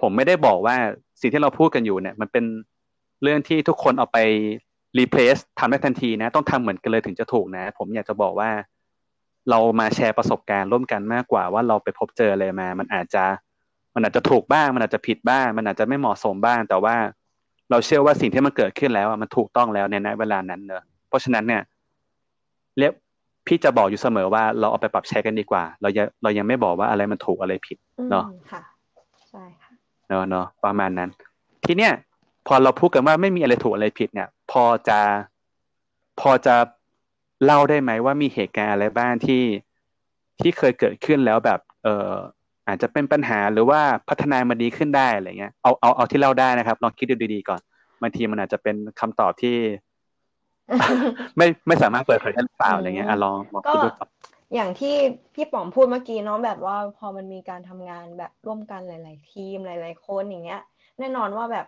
[0.00, 0.76] ผมไม่ได้บอกว่า
[1.20, 2.44] สิ่งที่เราพูดกันอยู่เนี่ย มันเป็น
[3.22, 4.18] เรื่องที่ทุกคนเอาไป
[4.98, 8.50] รีเพลซทำได้ทันทีนะ ต้องทำเหมือนกันเลยถึงจะถูกนะ ผมอยากจะบอกว่า
[9.50, 13.24] เรามาแชร์ประสบการณ์ร่วมกันมากกว่าว่าเราไปพบเจออะไรมา มันอาจจะ
[13.94, 16.96] มันอาจจะถูกบ้าง มันอาจจะผิดบ้าง มันอาจจะไม่เหมาะสมบ้าง แต่ว่า
[17.70, 21.62] เราเชื่อว่าสิ่งที่มันเกิดขึ้นแล้วมันถูกต้องแล้วในณเวลานั้นเนอะเพราะฉะนั้นเนี่ย
[22.78, 22.92] เรียก
[23.46, 27.78] พี่จะบอกอยู่เสมอว่าเราเอาไปปรับใช้กันดีกว่า เรายังเรายังไม่บอกว่าอะไรมันถูกอะไรผิด
[28.10, 28.62] เนาะค่ะ
[29.30, 29.69] ใช่ค่ะ
[30.10, 31.10] เนาะเนาะประมาณนั้น
[31.64, 31.92] ทีเนี้ย
[32.46, 35.00] พอเราพูดกันว่าไม่มีอะไรถูกอะไรผิดเนี่ย พอจะ
[36.20, 36.56] พอจะ
[37.44, 39.44] เล่าได้ไหมว่ามีเหตุการณ์อะไรบ้างที่
[40.40, 42.12] ที่เคยเกิดขึ้นแล้วแบบ เออ
[42.68, 47.60] อาจจะเป็นปัญหาหรือว่าพัฒนามาดีขึ้นได้อะไรเงี้ยเอาเอาเอาที่เล่าได้นะครับลองคิดดูดีๆก่อน
[48.02, 49.56] บางทีมันอาจจะเป็นคำตอบที่
[51.36, 54.02] ไม่ไม่สามารถเปิดเผยได้หรือเปล่าอะไรเงี้ยลองลองคิดดูอ
[54.58, 54.94] ย่างที่
[55.34, 60.60] พี่ป๋อมพูดเมื่อกี้เนาะแบบว่าพอมันมีการทำงานแบบร่วมกันหลาย ๆ ทีมหลาย ๆ คนอย่างเงี้ย
[60.98, 61.66] แน่นอนว่าแบบ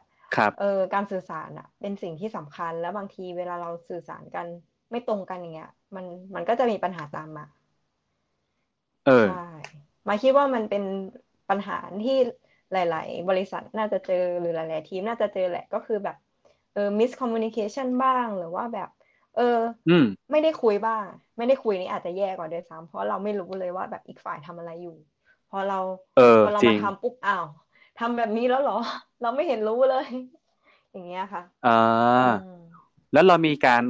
[0.58, 4.46] เออการสื่อสารอะเป็นสิ่งที่สำคัญแล้วบางทีเวลาเราสื่อสารกัน
[4.90, 6.04] ไม่ตรงกันอย่างเงี้ย มัน
[6.34, 7.44] มันก็จะมีปัญหาตามมา
[9.06, 9.32] เออใช่
[10.08, 10.82] มาคิดว่ามันเป็น
[11.48, 11.74] ปัญหา
[12.04, 12.16] ที่
[12.72, 16.16] หลาย ๆ บริษัทน่าจะเจอหรือหลาย ๆ ทีมน่าจะเจอแหละก็คือแบบ
[16.72, 18.88] เออ miscommunication บ้างหรือว่าแบบ
[19.36, 19.58] เออ
[20.30, 21.04] ไม่ได้คุยบ้าง
[21.36, 24.96] ไม่ได้คุยนี่อาจจะแย่กว่าด้วยซ้ำเพราะเราไม่รู้เลยว่าแบบอีกฝ่ายทำอะไรอยู่
[25.50, 25.78] พอเรา
[26.44, 27.44] พอเรามาทำปุ๊บอ้าว
[28.00, 28.78] ทำแบบนี้แล้วเหรอ
[29.22, 30.06] เราไม่เห็นรู้เลย
[30.92, 32.30] อย่างเงี้ยค่ะอ่า
[33.12, 33.84] แล้วเรามีการ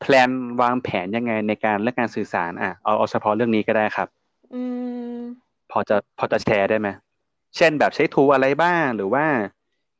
[0.00, 0.30] แพลน
[0.60, 4.08] วางแผนยังไงในการเรื่องการสื่อสารอะเอาเอาเฉพาะเรื่องนี้ก็ได้ครับ
[4.54, 4.62] อื
[5.16, 5.18] ม
[5.70, 6.88] พอจะพอจะแชร์ได้ไหม
[7.56, 9.24] เช่นแบบใช้ทูอะไรบ้างหรือว่า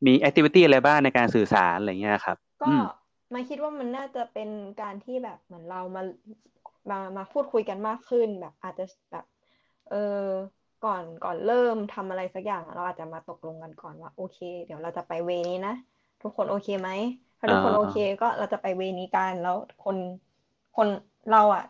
[0.07, 2.71] มีแอคทิวิตี้อะไรบ้างในการสื่อสารอะไรเงี้ยครับ ก็
[3.35, 4.49] มาคิดว่ามันน่าจะเป็น
[4.81, 6.03] การที่แบบเหมือนเรามา
[6.91, 9.25] มามาพูดคุยกันมากขึ้น แบบอาจจะแบบ
[9.87, 9.97] เออ
[10.81, 15.73] ก่อนก่อนเริ่มทำอะไรสักอย่าง เราอาจจะมาตกลงกันก่อนว่า โอเค เดี๋ยวเราจะไป way นี้นะ
[16.23, 16.91] ทุกคนโอเคไหม
[17.39, 19.97] ถ้าทุกคนโอเค ก็เราจะไป way นี้กันแล้วคน
[20.75, 20.89] คน
[21.29, 21.63] เราอะ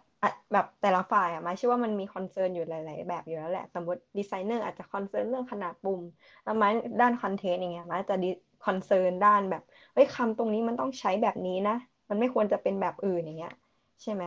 [0.53, 6.03] แบบแต่ละฝ่ายอะไม้เชื่อว่ามันมี concern อยู่หลาย ๆ แบบอยู่แล้วแหละ สมมติดีไซเนอร์อาจจะ concern เรื่องขนาดปุ่ม
[6.43, 6.69] แล้วมา
[7.01, 8.27] ด้าน content อย่างเงี้ยมาจะดี
[8.63, 9.63] concern ด้านแบบ
[9.97, 11.77] เฮ้ยคำตรงนี้มันต้องใช้แบบนี้นะ
[12.09, 13.55] มันไม่ควรจะเป็นแบบอื่นอย่างเงี้ย
[14.03, 14.25] ใช่ไหมไ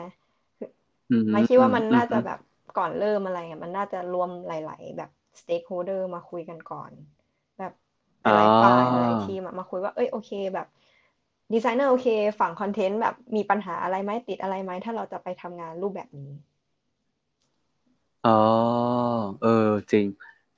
[1.33, 2.39] ม้คิดว่ามันน่าจะแบบ
[2.77, 5.09] ก่อนเริ่มอะไรอะมันน่าจะรวมหลาย ๆ แบบ
[5.39, 6.91] stakeholder มาคุยกันก่อน
[7.57, 7.73] แบบ
[8.33, 10.67] หลายฝ่ายหลายทีมมาคุยว่า เอ้ยโอเคแบบ
[11.53, 12.07] ดีไซเนอร์โอเค
[12.39, 16.31] ฝั่ง content แบบมีปัญหาอะไรไหมติดอะไรไหมถ้าเราจะไปทำงานรูปแบบนี้
[18.23, 18.31] อ๋อ
[19.39, 19.49] เออ
[19.91, 20.05] จริง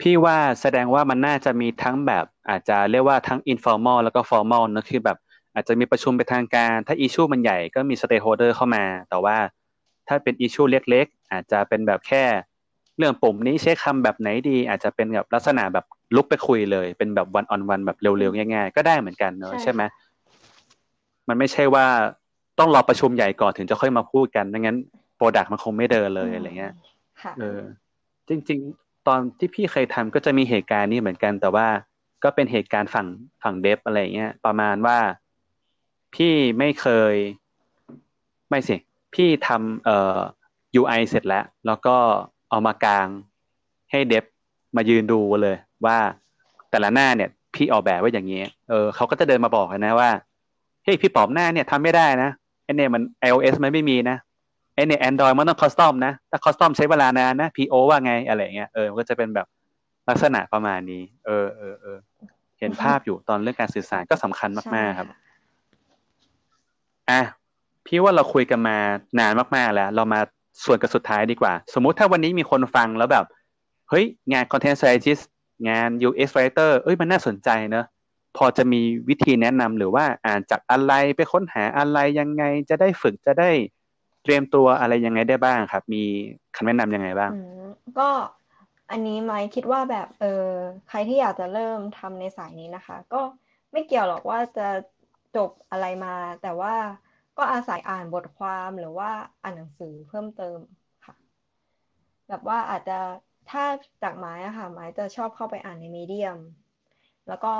[0.02, 5.18] พี่ว่าแสดงว่ามันน่าจะมีทั้งแบบอาจจะเรียกว่าทั้ง informal แล้วก็ formal นะคือแบบ
[5.54, 9.38] อาจจะมีประชุมเป็นทางการ ถ้า issue มันใหญ่ก็มี stakeholder เข้ามา แต่ว่า
[10.08, 12.24] ถ้าเป็น issue เล็กๆ อาจจะเป็นแบบแค่
[12.98, 15.86] เรื่องปุ่มนี้ใช้คำแบบไหนดี อาจจะเป็นแบบลักษณะแบบ
[16.16, 19.82] ลุกไปคุยเลย เป็นแบบ one on one แบบเร็วๆ ง่ายๆ ก็ได้เหมือนกันเนอะใช่ไหม
[21.28, 21.86] มันไม่ใช่ว่า
[22.60, 24.78] ต้องรอประชุมใหญ่ก่อนถึงจะค่อยมาพูดกันไม่งั้น
[25.18, 26.74] product มันคงไม่เดินเลยอะไรเงี้ย
[27.38, 27.60] เออ
[28.30, 31.68] จริงๆ ตอนที่พี่เคยทำก็จะมีเหตุการณ์นี้เหมือนกัน แต่ว่า
[32.24, 33.08] ก็เป็นเหตุการณ์ฝั่ง
[33.44, 35.00] ฝั่งเดฟอะไรเงี้ยประมาณว่า
[36.16, 37.16] พี่ไม่เคย
[38.50, 38.76] ไม่สิ
[39.16, 40.20] พี่ทำเอ่อ
[40.80, 41.98] UI เสร็จแล้ว แล้วก็
[42.50, 43.08] เอามากลาง
[43.92, 44.26] ให้เดฟ
[44.76, 45.98] มายืนดูเลย ว่า
[46.72, 50.10] แต่ละหน้าเนี่ย พี่ออกแบบไว้อย่างนี้เออเขาก็จะเดินมาบอกนะว่า
[50.84, 52.30] เฮ้ยพี่ปอมหน้าเนี่ยทำไม่ได้นะ
[52.64, 54.18] ไอเนี่ยมัน iOS มันไม่มีนะ
[54.74, 59.48] ไอเนี่ย Android มันต้องคอสตอมนะ ถ้าคอสตอมใช้เวลานานนะ PO ว่าไงอะไรเงี้ยเออมันก็จะเป็นแบบ
[60.10, 61.98] ลักษณะประมาณนี้ เออเออเออ
[62.60, 65.08] เห็นภาพอยู่ตอนเรื่องการสื่อสารก็สำคัญมาก ๆ ครับ
[67.10, 67.22] อะ
[67.86, 68.78] พี่ว่าเราคุยกันมา
[69.20, 70.20] นานมาก ๆ แล้ว เรามา
[70.66, 73.26] ส่วนกับสุดท้ายดีกว่า สมมุติถ้าวันนี้มีคนฟังแล้วแบบ
[73.90, 75.24] เฮ้ย งาน content strategist
[75.70, 77.86] งาน UX writer เอ้ย มันน่าสนใจเนอะ
[78.38, 83.52] พอจะมีวิธีแนะนำหรือว่าอ่านจากอะไรไปค้นหาอะไรยังไงจะได้ฝึกจะได้
[84.24, 86.04] เตรียมตัวอะไรยังไงได้บ้างครับ มี
[86.56, 87.32] คำแนะนำยังไงบ้าง
[88.00, 88.10] ก็
[88.92, 90.48] อันนี้ไมคิดว่าแบบเออ
[90.90, 93.22] ใครที่อยากจะเริ่มทำในสายนี้นะคะ ก็
[93.72, 94.68] ไม่เกี่ยวหรอกว่าจะ
[95.36, 96.76] จบอะไรมา แต่ว่า
[97.38, 99.10] ก็อาศัยอ่านบทความหรือว่า
[99.44, 100.58] อ่านหนังสือเพิ่มเติม
[101.06, 101.16] ค่ะ
[102.30, 102.98] แบบว่าอาจจะ
[103.50, 103.64] ถ้า
[104.04, 106.38] จากไม้อะค่ะไม้จะชอบเข้าไปอ่านในมีเดียม
[107.28, 107.54] แล้วก็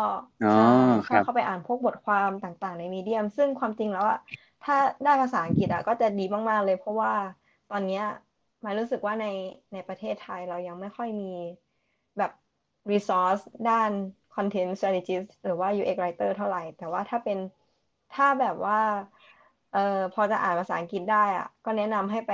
[1.10, 4.20] ชอบเข้าไปอ่านพวกบทความต่างๆ ในมีเดียม ซึ่งความจริงแล้วอะ
[4.62, 7.12] ถ้าได้ภาษาอังกฤษอะก็จะดีมาก ๆ เลย เพราะว่า
[7.70, 7.98] ตอนนี้
[8.62, 9.26] หมายรู้สึกว่าใน
[9.74, 11.26] ในประเทศไทยเรายังไม่ค่อยมี
[12.18, 12.32] แบบ
[12.92, 13.92] resource ด้าน
[14.34, 17.38] content strategist หรือว่า UX writer เท่าไหร่ แต่ว่าถ้าเป็น
[18.12, 18.76] ถ้าแบบว่า
[19.70, 19.80] เอ่อ
[20.12, 22.32] พอจะอ่านภาษาอังกฤษได้อะก็แนะนำให้ไป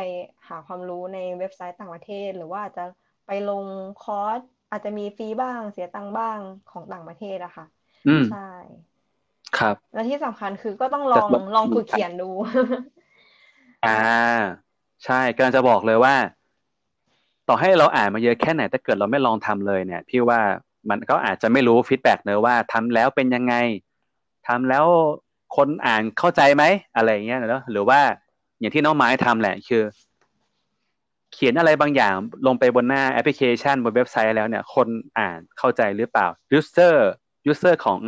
[0.49, 2.81] หาความรู้ในเว็บไซต์ต่างประเทศ หรือว่าจะ
[3.25, 3.65] ไปลง
[3.97, 7.65] คอร์สอาจจะมีฟรีบ้างเสียตังค์บ้างของต่างประเทศอะค่ะ
[8.27, 8.37] ใช่
[9.59, 12.29] ครับ และที่สำคัญคือก็ต้องลองลองฝึกเขียนดู
[13.85, 13.97] อ่า
[15.05, 16.15] ใช่กำลังจะบอกเลยว่า
[17.47, 20.39] ต่อให้เราอ่านมาเยอะแค่ไหนถ้าเกิดเราไม่ลองทำเลยเนี่ย พี่ว่า
[20.89, 23.55] มันก็อาจจะไม่รู้ feedback เนอะว่าทำแล้วเป็นยังไง
[24.47, 24.85] ทำแล้ว
[25.55, 26.63] คนอ่านเข้าใจไหม
[26.95, 27.99] อะไรเงี้ยเนอะหรือว่า
[28.59, 29.83] อย่างที่น้องไม้ทำแหละ คือ
[31.33, 32.13] เขียนอะไรบางอย่าง
[32.47, 34.87] ลงไปบนหน้าแอปพลิเคชันบนเว็บไซต์แล้วเนี่ย คน
[35.19, 36.27] อ่านเข้าใจหรือเปล่า
[36.57, 36.95] user
[37.51, 37.99] user ของ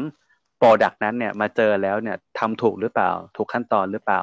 [0.62, 4.20] product นั้นเนี่ยมาเจอแล้วเนี่ยทำถูกหรือเปล่า ถูกขั้นตอนหรือเปล่า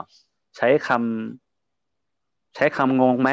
[0.57, 3.31] ใช้คำใช้คำงงไหม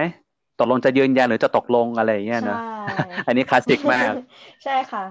[0.60, 2.60] ตกลงจะยืนยันหรือจะตกลงอะไรเงี้ยนะ
[3.28, 4.14] อันนี้คลาสสิกมาก
[4.64, 5.04] ใช่ค่ะ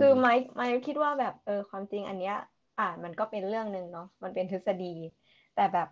[0.00, 2.36] คือไมค์ไมค์คิดว่าแบบเออความจริงอันเนี้ย
[2.80, 4.94] อ่านมันก็เป็นเรื่องหนึ่งเนาะมันเป็นทฤษฎี
[5.56, 5.88] แต่แบบ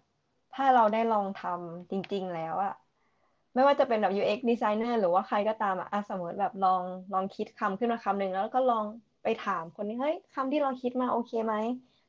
[0.54, 2.74] ถ้าเราได้ลองทำจริง ๆ แล้วอะ
[3.54, 6.82] ไม่ว่าจะเป็นแบบ UX designer หรือว่าใครก็ตามอะสมมติแบบลอง
[7.14, 8.84] ลองคิดคำขึ้นมาคำหนึ่งแล้วก็ลอง
[9.22, 11.54] ไปถามคนนี้เฮ้ยคำที่เราคิดมาโอเคไหม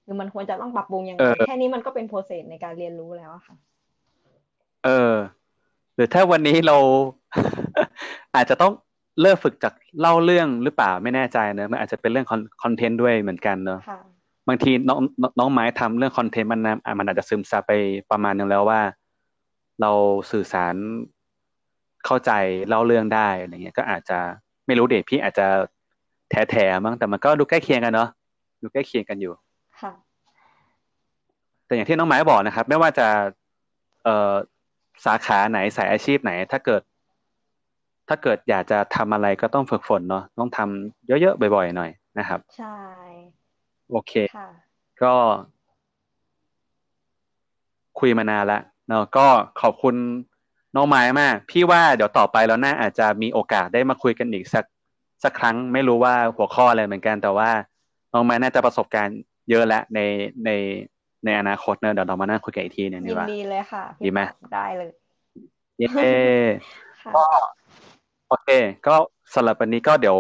[0.04, 3.56] หรือมันควรจะต้องปรับปรุงยังไงแค่นี้มันก็เป็นโปรเซสในการเรียนรู้แล้วค่ะ
[4.86, 5.16] เออ
[5.96, 6.78] หรือถ้าวันนี้เรา
[8.36, 8.74] อาจจะต้อง
[9.22, 12.28] เริ่มฝึกจากเล่าเรื่องหรือเปล่าไม่แน่ใจเนอะมันอาจจะเป็นเรื่อง
[12.64, 13.80] คอนเทนต์ด้วยเหมือนกันเนอะ
[14.48, 15.00] บางทีน้อง
[15.40, 16.62] น้องไม้ทำเรื่องคอนเทนต์มัน
[17.00, 17.74] มันอาจจะซึมซับไป
[18.12, 18.82] ประมาณนึงแล้วว่า
[19.82, 19.92] เรา
[20.32, 20.76] สื่อสาร
[22.06, 22.32] เข้าใจ
[22.68, 24.20] เล่าเรื่องได้อะไรเงี้ย ก็อาจจะ
[24.66, 25.48] ไม่รู้เด็กพี่อาจจะ
[26.52, 28.10] แถๆมั้งแต่มันก็ดูใกล้เคียงกันเนาะ
[28.62, 29.34] ดูใกล้เคียงกันอยู่
[29.82, 29.92] ค่ะ
[31.66, 33.08] แต่อย่างที่น้องไม้บอกนะครับ ไม่ว่าจะ
[34.04, 34.34] เอ่อ
[35.06, 36.82] สาขาไหนสายอาชีพไหน ถ้าเกิด
[38.10, 42.78] ถ้าเกิดอยากจะทำอะไรก็ต้องฝึกฝนเนาะต้องทำเยอะๆบ่อยๆหน่อยนะครับ ใช่
[43.92, 44.14] โอเค
[45.04, 45.14] ก็
[48.00, 49.28] คุยมานานแล้วเนาะก็
[49.62, 49.96] ขอบคุณ
[50.76, 54.66] น้องไม้มาก พี่ว่าเดี๋ยวต่อไปแล้วน่าอาจจะมีโอกาสได้มาคุยกันอีกสัก
[55.24, 57.50] สักครั้งไม่รู้ว่าหัวข้ออะไรเหมือนกันแต่ว่า
[58.14, 59.20] น้องไม้น่าจะประสบการณ์
[59.50, 60.00] เยอะแล้วใน
[60.46, 60.50] ใน
[61.26, 64.22] ในอนาคตเนอะเดี๋ยวเรามานั่งคุยกันอีกทีนึงดีกว่าดีเลยค่ะดีไหม
[64.54, 64.92] ได้เลย
[65.80, 65.88] เย้
[67.16, 67.24] ก็
[68.30, 68.50] โอเค
[68.88, 68.96] ก็
[69.36, 70.18] สำหรับวันนี้ก็เดี๋ยว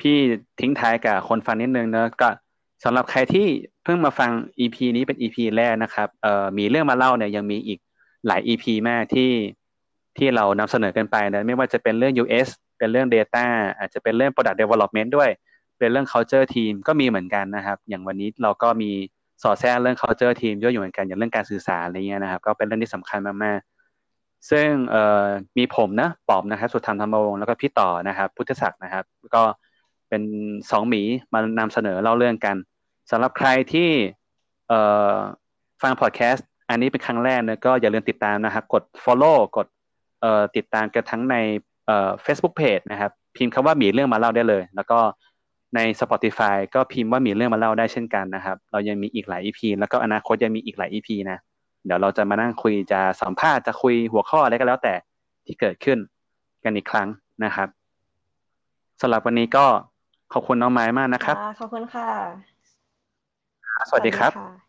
[0.00, 0.16] พี่
[0.60, 2.28] ทิ้งท้ายกับคนฟังนิดนึงเนอะก็
[2.84, 3.46] สำหรับใครที่
[3.84, 4.30] เพิ่งมาฟัง
[4.60, 7.78] EP นี้เป็น EP แรกนะครับเอ่อมีเรื่องมาเล่าเนี่ยยังมีอีก
[8.26, 9.30] หลาย EP มากที่
[10.18, 12.48] ที่เรานำเสนอกันไปนะไม่ว่าจะเป็นเรื่อง US
[12.78, 13.46] เป็นเรื่อง Data
[13.78, 15.30] อาจจะเป็นเรื่อง Product Development ด้วย
[15.78, 18.90] เป็นเรื่อง Culture Team ก็มีเหมือนกันนะครับ อย่างวันนี้เราก็มี
[19.42, 25.26] สอดแทรกเรื่อง Culture Team ด้วยอยู่เหมือนกันอย่างเรื่องการสื่อสารอะไรเงี้ยนะครับ ก็เป็นเรื่องที่สำคัญมากๆ ซึ่งเอ่อ
[25.58, 29.04] มีผมนะปอบนะครับ สุดธรรมธรรมวงศ์แล้วก็พี่ต่อนะครับ พุทธศักดิ์นะครับ
[29.34, 29.42] ก็
[30.08, 30.22] เป็น
[30.70, 31.02] สองหมี
[31.32, 32.56] มานำเสนอเล่าเรื่องกัน
[33.10, 33.90] สำหรับใครที่
[34.68, 34.80] เอ่
[35.12, 35.14] อ
[35.82, 39.66] ฟังพอดแคสต์อันนี้เป็นครั้งแรกนะก็อย่าลืมติดตามนะครับ กด follow กด
[40.20, 41.36] เอ่อติดตามกันทั้งใน
[41.86, 44.98] เอ่อ Facebook Page นะครับ พิมพ์คำว่ามีเรื่องมาเล่าได้เลย แล้วก็
[45.74, 51.38] ใน Spotify ก็พิมพ์ว่ามีเรื่องมาเล่าได้เช่นกันนะครับ เรายังมีอีกหลาย EP แล้วก็อนาคตยังมีอีกหลาย EP นะ
[51.86, 54.94] เดี๋ยวเราจะมานั่งคุยจะสัมภาษณ์จะคุยหัวข้ออะไรก็แล้วแต่
[55.46, 55.98] ที่เกิดขึ้น
[56.64, 57.08] กันอีกครั้ง
[57.44, 57.68] นะครับ
[59.00, 59.66] สำหรับวันนี้ก็
[60.32, 62.08] ขอบคุณน้องไม้มากนะครับขอบคุณค่ะ
[63.88, 64.63] สวัสดีครับค่ะ